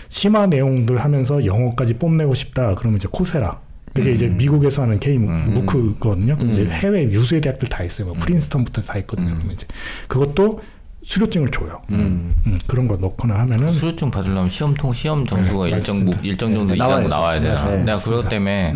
[0.08, 3.58] 심화 내용들 하면서 영어까지 뽐내고 싶다 그러면 이제 코세라.
[3.94, 6.36] 그게 이제 미국에서 하는 K 무크거든요.
[6.36, 8.08] 그럼 이제 해외 유수의 대학들 다 있어요.
[8.08, 9.34] 뭐 프린스턴부터 다 있거든요.
[9.34, 9.66] 그러면 이제
[10.08, 10.60] 그것도
[11.02, 11.80] 수료증을 줘요.
[11.90, 12.34] 음,
[12.66, 16.74] 그런 거 넣거나 하면은 수료증 받으려면 시험 통 시험 점수가 네, 일정 목 일정 정도
[16.74, 17.08] 네, 이상 나와야죠.
[17.08, 17.70] 나와야 되나?
[17.70, 18.74] 네, 내가 그것 때문에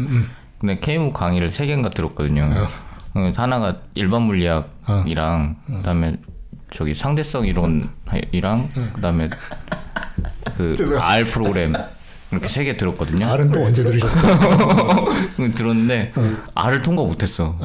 [0.59, 2.67] 근데 K무 강의를 세 개인가 들었거든요.
[3.15, 6.17] 어, 하나가 일반 물리학이랑 그다음에
[6.71, 9.29] 저기 상대성 이론이랑 그다음에
[10.57, 11.75] 그 R 프로그램
[12.31, 13.27] 이렇게 세 개 들었거든요.
[13.27, 15.05] 말은 또 언제 들으셨어요?
[15.55, 16.13] 들었는데
[16.55, 17.59] R을 통과 못했어.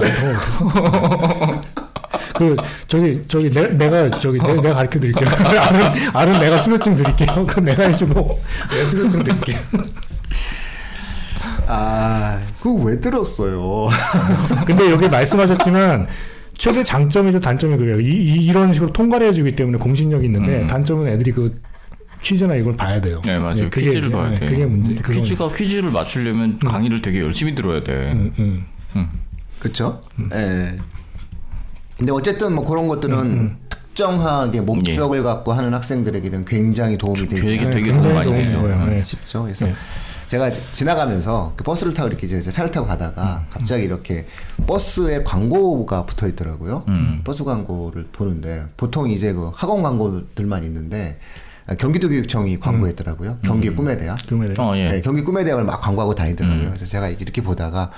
[2.35, 2.55] 그
[2.87, 5.27] 저기 저기 내, 내가 저기 내, 내가 가르쳐 드릴게요.
[5.31, 7.45] 알은 알은 내가 수료증 드릴게요.
[7.47, 9.57] 그럼 내가 해주고 내가 수료증 드릴게요.
[11.67, 13.87] 아, 그거 왜 들었어요?
[14.65, 16.07] 근데 여기 말씀하셨지만
[16.57, 17.99] 최대 장점이죠 단점이 그래요.
[17.99, 21.59] 이, 이, 런 식으로 통과를 해주기 때문에 공신력이 있는데 단점은 애들이 그
[22.21, 23.21] 퀴즈나 이걸 봐야 돼요.
[23.25, 23.55] 네 맞아요.
[23.55, 24.45] 네, 그게 퀴즈를 봐야 네, 돼.
[24.47, 24.95] 그게 문제.
[24.95, 28.11] 그거 퀴즈가 퀴즈를 맞추려면 강의를 되게 열심히 들어야 돼.
[28.13, 28.65] 음,
[28.95, 29.07] 음.
[29.59, 30.01] 그쵸?
[30.33, 30.75] 예.
[31.97, 37.47] 근데 어쨌든 뭐 그런 것들은 특정하게 목적을 갖고 하는 학생들에게는 굉장히 도움이 되죠.
[37.47, 38.61] 되게 네, 되게 굉장히 도움 많이 도움이 되죠.
[38.61, 38.85] 돼요.
[38.85, 39.01] 네.
[39.01, 39.43] 쉽죠.
[39.43, 39.73] 그래서 네.
[40.27, 44.25] 제가 지나가면서 그 버스를 타고 이렇게 이제 차를 타고 가다가 갑자기 이렇게
[44.67, 46.83] 버스에 광고가 붙어 있더라고요.
[47.23, 51.19] 버스 광고를 보는데 보통 이제 그 학원 광고들만 있는데
[51.79, 53.39] 경기도 교육청이 광고했더라고요.
[53.43, 54.17] 경기 꿈의 대학.
[54.27, 54.55] 그 말이에요.
[54.59, 54.89] 어 예.
[54.89, 56.67] 네, 경기 꿈의 대학을 막 광고하고 다니더라고요.
[56.69, 57.91] 그래서 제가 이렇게 보다가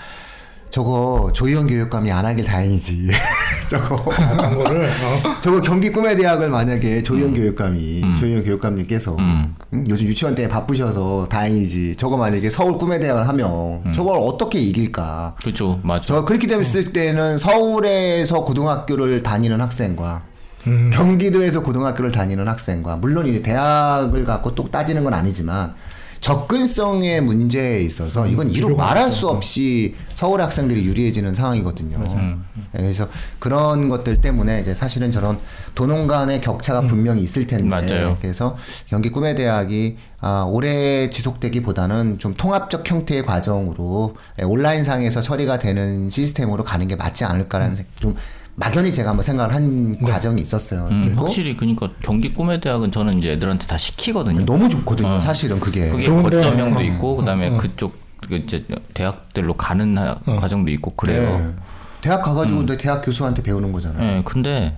[0.70, 3.08] 저거 조희영 교육감이 안 하길 다행이지.
[3.68, 5.36] 저거 광고를 어.
[5.42, 9.56] 저거 경기 꿈의 대학을 만약에 조희영 교육감이 조희영 교육감님께서 음,
[9.90, 11.96] 요즘 유치원 때문에 바쁘셔서 다행이지.
[11.96, 15.36] 저거 만약에 서울 꿈의 대학을 하면 저걸 어떻게 이길까?
[15.42, 16.06] 그렇죠, 맞아.
[16.06, 20.24] 저 그렇게 됐을 때는 서울에서 고등학교를 다니는 학생과
[20.68, 20.92] 음.
[20.94, 25.74] 경기도에서 고등학교를 다니는 학생과 물론 이제 대학을 갖고 또 따지는 건 아니지만
[26.22, 29.10] 접근성의 문제에 있어서 이건 이루 비교가 말할.
[29.12, 31.98] 수 없이 서울 학생들이 유리해지는 상황이거든요.
[31.98, 32.38] 네,
[32.74, 33.08] 그래서
[33.40, 35.40] 그런 것들 때문에 이제 사실은 저런
[35.74, 38.18] 도농 간의 격차가 분명히 있을 텐데 맞아요.
[38.22, 38.56] 그래서
[38.88, 46.10] 경기 꿈의 대학이 아, 오래 지속되기보다는 좀 통합적 형태의 과정으로 예, 온라인 상에서 처리가 되는
[46.10, 48.16] 시스템으로 가는 게 맞지 않을까라는 생- 좀
[48.56, 50.88] 막연히 제가 한번 생각을 한 과정이 있었어요.
[50.92, 54.46] 음, 확실히 그러니까 경기 꿈의 대학은 저는 이제 애들한테 다 시키거든요.
[54.46, 55.20] 너무 좋거든요.
[55.22, 55.90] 사실은 그게.
[55.90, 57.98] 그게 거점형도 어, 있고 그다음에 그쪽
[58.28, 61.40] 그 이제 대학들로 가는 하- 과정도 있고 그래요.
[61.40, 61.54] 네.
[62.02, 64.00] 대학 가가지고 내 대학 교수한테 배우는 거잖아요.
[64.18, 64.78] 네, 근데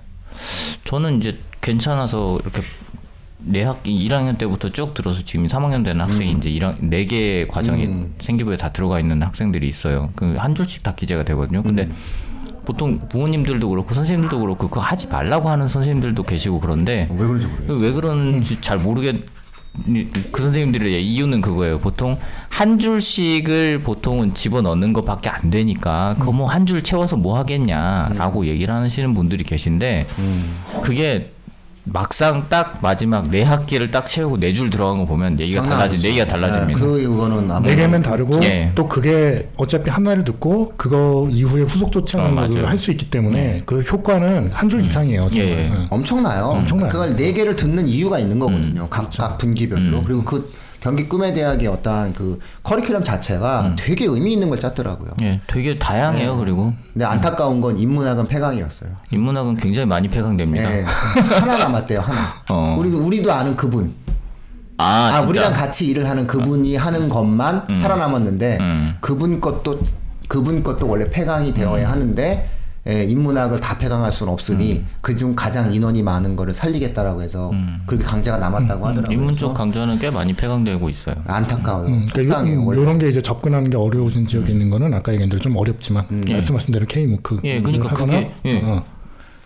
[0.84, 2.62] 저는 이제 괜찮아서 이렇게
[3.38, 7.88] 내학 1학년 때부터 쭉 들어서 지금 3학년 되는 학생이 이제 1학 4개 과정이
[8.20, 10.10] 생기부에 다 들어가 있는 학생들이 있어요.
[10.14, 11.62] 그 한 줄씩 다 기재가 되거든요.
[11.64, 11.88] 근데
[12.64, 17.78] 보통 부모님들도 그렇고 선생님들도 그렇고 그거 하지 말라고 하는 선생님들도 계시고 그런데 왜 그런지 모르겠어요.
[17.78, 19.16] 왜 그런지 잘 모르겠
[20.30, 21.78] 그 선생님들의 이유는 그거예요.
[21.78, 22.18] 보통
[22.50, 28.46] 한 줄씩을 보통은 집어 넣는 것밖에 안 되니까 그거 뭐 한 줄 채워서 뭐 하겠냐라고
[28.46, 30.06] 얘기를 하시는 분들이 계신데
[30.82, 31.31] 그게
[31.84, 36.08] 막상 딱 마지막 네 학기를 딱 채우고 네 줄 들어간 거 보면 얘기가 달라지 아니죠.
[36.08, 36.78] 얘기가 달라집니다.
[36.78, 38.70] 네, 그 이거는 아마 네 개면 다르고 예.
[38.74, 42.66] 또 그게 어차피 하나를 듣고 그거 이후에 후속 조치하는 어, 걸 맞아요.
[42.68, 45.28] 할수 있기 때문에 그 효과는 한 줄 이상이에요.
[45.30, 45.48] 정말.
[45.48, 45.64] 예, 예.
[45.64, 45.86] 예.
[45.90, 46.44] 엄청나요.
[46.44, 46.88] 엄청나요.
[46.88, 48.86] 그걸 네 개를 듣는 이유가 있는 거거든요.
[48.88, 50.02] 각, 각 분기별로.
[50.02, 50.52] 그리고 그
[50.82, 55.12] 경기 꿈의 대학의 어떠한 그 커리큘럼 자체가 되게 의미 있는 걸 짰더라고요.
[55.22, 56.36] 예, 되게 다양해요.
[56.36, 58.90] 그리고 근데 안타까운 건 인문학은 폐강이었어요.
[59.12, 60.76] 인문학은 굉장히 많이 폐강됩니다.
[60.76, 60.82] 예.
[60.82, 62.34] 하나 남았대요, 하나.
[62.50, 62.74] 어.
[62.76, 63.94] 우리, 우리도 아는 그분.
[64.76, 65.20] 아, 아?
[65.20, 68.96] 우리랑 같이 일을 하는 그분이 하는 것만 살아남았는데 음.
[69.00, 69.80] 그분 것도
[70.26, 71.92] 그분 것도 원래 폐강이 되어야 음.
[71.92, 72.50] 하는데
[72.88, 74.86] 예, 인문학을 다 폐강할 수는 없으니 음.
[75.00, 77.52] 그중 가장 인원이 많은 거를 살리겠다라고 해서
[77.86, 79.16] 그렇게 강제가 남았다고 하더라고요.
[79.16, 81.14] 인문 쪽 강좌는 꽤 많이 폐강되고 있어요.
[81.26, 81.86] 안타까워요.
[81.86, 82.42] 음, 그러니까.
[82.74, 86.72] 이런 게 이제 접근하는 게 어려워진 지역에 있는 거는 아까 얘기한 대로 좀 어렵지만 말씀하신
[86.72, 88.60] 대로 K무크 예, 그러니까 하거나, 그게, 예.
[88.64, 88.84] 어,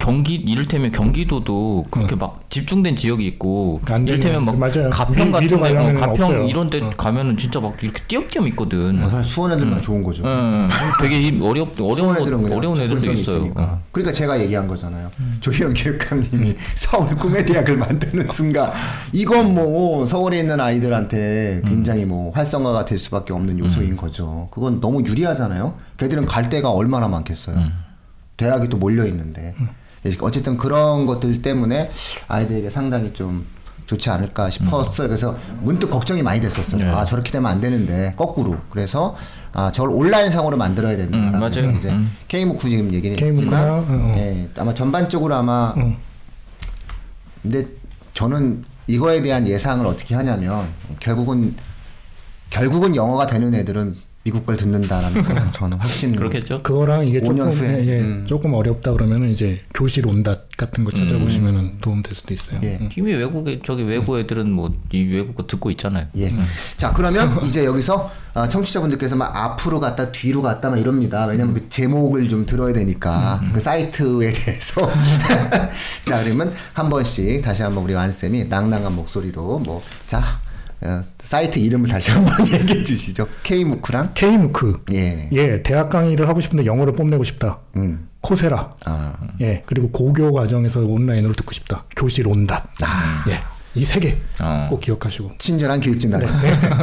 [0.06, 4.88] 경기 이를테면 경기도도 그렇게 막 집중된 지역이 있고 안 되는 이를테면 막 맞아요.
[4.88, 6.44] 가평 위- 같은 데 뭐 가평 없어요.
[6.44, 9.02] 이런 데 가면은 진짜 막 이렇게 띄엄띄엄 있거든.
[9.02, 10.22] 어, 사실 수원 애들만 좋은 거죠.
[10.24, 10.68] 예,
[11.02, 13.38] 되게 이- 어렵 어려운 애들은 어려운 애들도 있어요.
[13.38, 13.80] 있으니까.
[13.90, 15.10] 그러니까 제가 얘기한 거잖아요.
[15.40, 18.70] 조희영 교육감님이 서울 꿈의 대학을 만드는 순간
[19.12, 24.46] 이건 뭐 서울에 있는 아이들한테 굉장히 뭐 활성화가 될 수밖에 없는 요소인 거죠.
[24.52, 25.74] 그건 너무 유리하잖아요.
[25.96, 27.56] 걔들은 갈 데가 얼마나 많겠어요.
[28.36, 29.54] 대학이 또 몰려 있는데
[30.20, 31.90] 어쨌든 그런 것들 때문에
[32.28, 33.46] 아이들에게 상당히 좀
[33.86, 35.08] 좋지 않을까 싶었어요.
[35.08, 36.80] 그래서 문득 걱정이 많이 됐었어요.
[36.80, 36.88] 네.
[36.88, 38.56] 아 저렇게 되면 안 되는데 거꾸로.
[38.68, 39.16] 그래서
[39.52, 41.16] 아 저걸 온라인 상으로 만들어야 된다.
[41.16, 41.70] 음, 맞아요.
[41.78, 42.10] 이제 음.
[42.28, 44.14] K무크 지금 얘기는 했지만 어, 어.
[44.18, 45.96] 예, 아마 전반적으로 아마 음.
[47.42, 47.66] 근데
[48.12, 50.68] 저는 이거에 대한 예상을 어떻게 하냐면
[51.00, 51.54] 결국은
[52.50, 53.96] 결국은 영어가 되는 애들은
[54.26, 56.60] 미국 걸 듣는다라는 걸 저는 확신 그렇겠죠?
[56.64, 57.68] 그거랑 이게 5년 조금 후에.
[57.68, 58.24] 예, 예, 음.
[58.26, 62.58] 조금 어렵다 그러면은 이제 교실 온닷 같은 거 찾아보시면은 도움 될 수도 있어요.
[62.64, 62.88] 예.
[62.96, 66.06] 이미 외국에 저기 외국 애들은 뭐 이 외국 거 듣고 있잖아요.
[66.16, 66.32] 예.
[66.76, 71.26] 자, 그러면 이제 여기서 어, 청취자분들께서 막 앞으로 갔다 뒤로 갔다 막 이럽니다.
[71.26, 74.88] 왜냐면 그 제목을 좀 들어야 되니까 그 사이트에 대해서.
[76.04, 80.45] 자, 그러면 한 번씩 다시 한번 우리 완 쌤이 낭낭한 목소리로 뭐, 자, 어,
[81.18, 83.26] 사이트 이름을 다시 한번 얘기해 주시죠.
[83.42, 84.12] K무크랑.
[84.14, 84.84] K무크.
[84.92, 85.28] 예.
[85.32, 87.58] 예, 대학 강의를 하고 싶은데 영어를 뽐내고 싶다.
[87.76, 88.08] 음.
[88.20, 88.74] 코세라.
[88.84, 89.14] 아.
[89.40, 91.84] 예, 그리고 고교 과정에서 온라인으로 듣고 싶다.
[91.96, 92.68] 교실 온닷.
[93.28, 93.40] 예,
[93.76, 94.78] 이 세 개꼭 어.
[94.82, 95.32] 기억하시고.
[95.38, 96.26] 친절한 교육진단.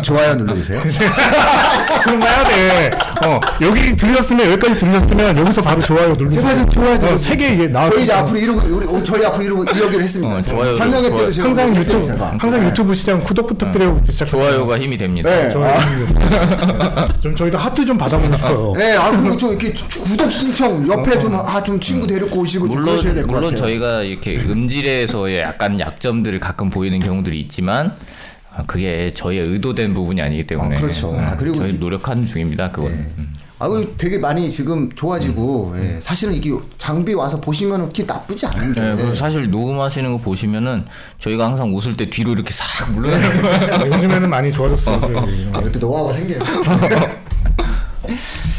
[0.04, 0.80] 좋아요 눌러주세요.
[2.04, 2.44] 그런가요?
[2.46, 2.92] 네.
[3.26, 6.56] 어, 여기 들으셨으면, 여기까지 들으셨으면, 여기서 바로 좋아요 좀 좋아요
[6.98, 7.18] 눌러주세요.
[7.18, 8.14] 세개 이게 저희 이제.
[8.14, 10.36] 앞으로 이러고, 우리, 어, 저희 앞으로 이러고, 이러기로 했습니다.
[10.36, 11.32] 어, 좋아요, 설명회 때도 좋아요.
[11.32, 12.36] 제가 항상 유튜브, 제가.
[12.38, 12.68] 항상 네.
[12.68, 14.02] 유튜브 시장 구독 부탁드려요.
[14.10, 14.26] 시작.
[14.26, 15.30] 좋아요가 힘이 됩니다.
[15.30, 15.54] 네.
[15.56, 17.06] 아.
[17.22, 18.74] 좀 저희도 하트 좀 받아보고 싶어요.
[18.78, 22.66] 네, 아, 그리고 좀 이렇게 주- 구독 신청 옆에 좀, 아, 좀 친구 데리고 오시고
[22.68, 23.42] 좀 물론 그러셔야 될것 같아요.
[23.52, 27.96] 물론 저희가 이렇게 음질에서의 약간 약점들을 가끔 보 이는 경우들이 있지만
[28.56, 31.16] 아, 그게 저희의 의도된 부분이 아니기 때문에 아, 그렇죠.
[31.20, 32.70] 아, 그리고 저희 이- 노력하는 중입니다.
[32.70, 32.92] 그건.
[32.96, 33.08] 네.
[33.60, 36.00] 아, 그 되게 많이 지금 좋아지고, 예.
[36.02, 38.96] 사실은 이게 장비 와서 보시면 그렇게 나쁘지 않은데.
[38.96, 40.86] 네, 사실 녹음하시는 거 보시면은
[41.20, 43.74] 저희가 항상 웃을 때 뒤로 이렇게 싹 물러나는 거예요.
[43.74, 45.00] 아, 요즘에는 많이 좋아졌어요.
[45.24, 45.50] 저희.
[45.54, 46.40] 아, 노하우가 생겨요.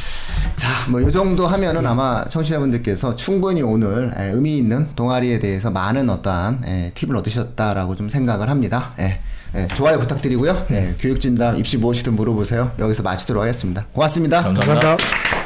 [0.64, 6.62] 자, 뭐요 정도 하면은 아마 청취자분들께서 충분히 오늘 예, 의미 있는 동아리에 대해서 많은 어떠한
[6.66, 8.94] 예, 팁을 얻으셨다라고 좀 생각을 합니다.
[8.98, 9.18] 예,
[9.54, 10.66] 예, 좋아요 부탁드리고요.
[10.70, 12.72] 예, 교육진담 입시 무엇이든 물어보세요.
[12.78, 13.84] 여기서 마치도록 하겠습니다.
[13.92, 14.40] 고맙습니다.
[14.40, 14.80] 감사합니다.
[14.96, 15.43] 감사합니다.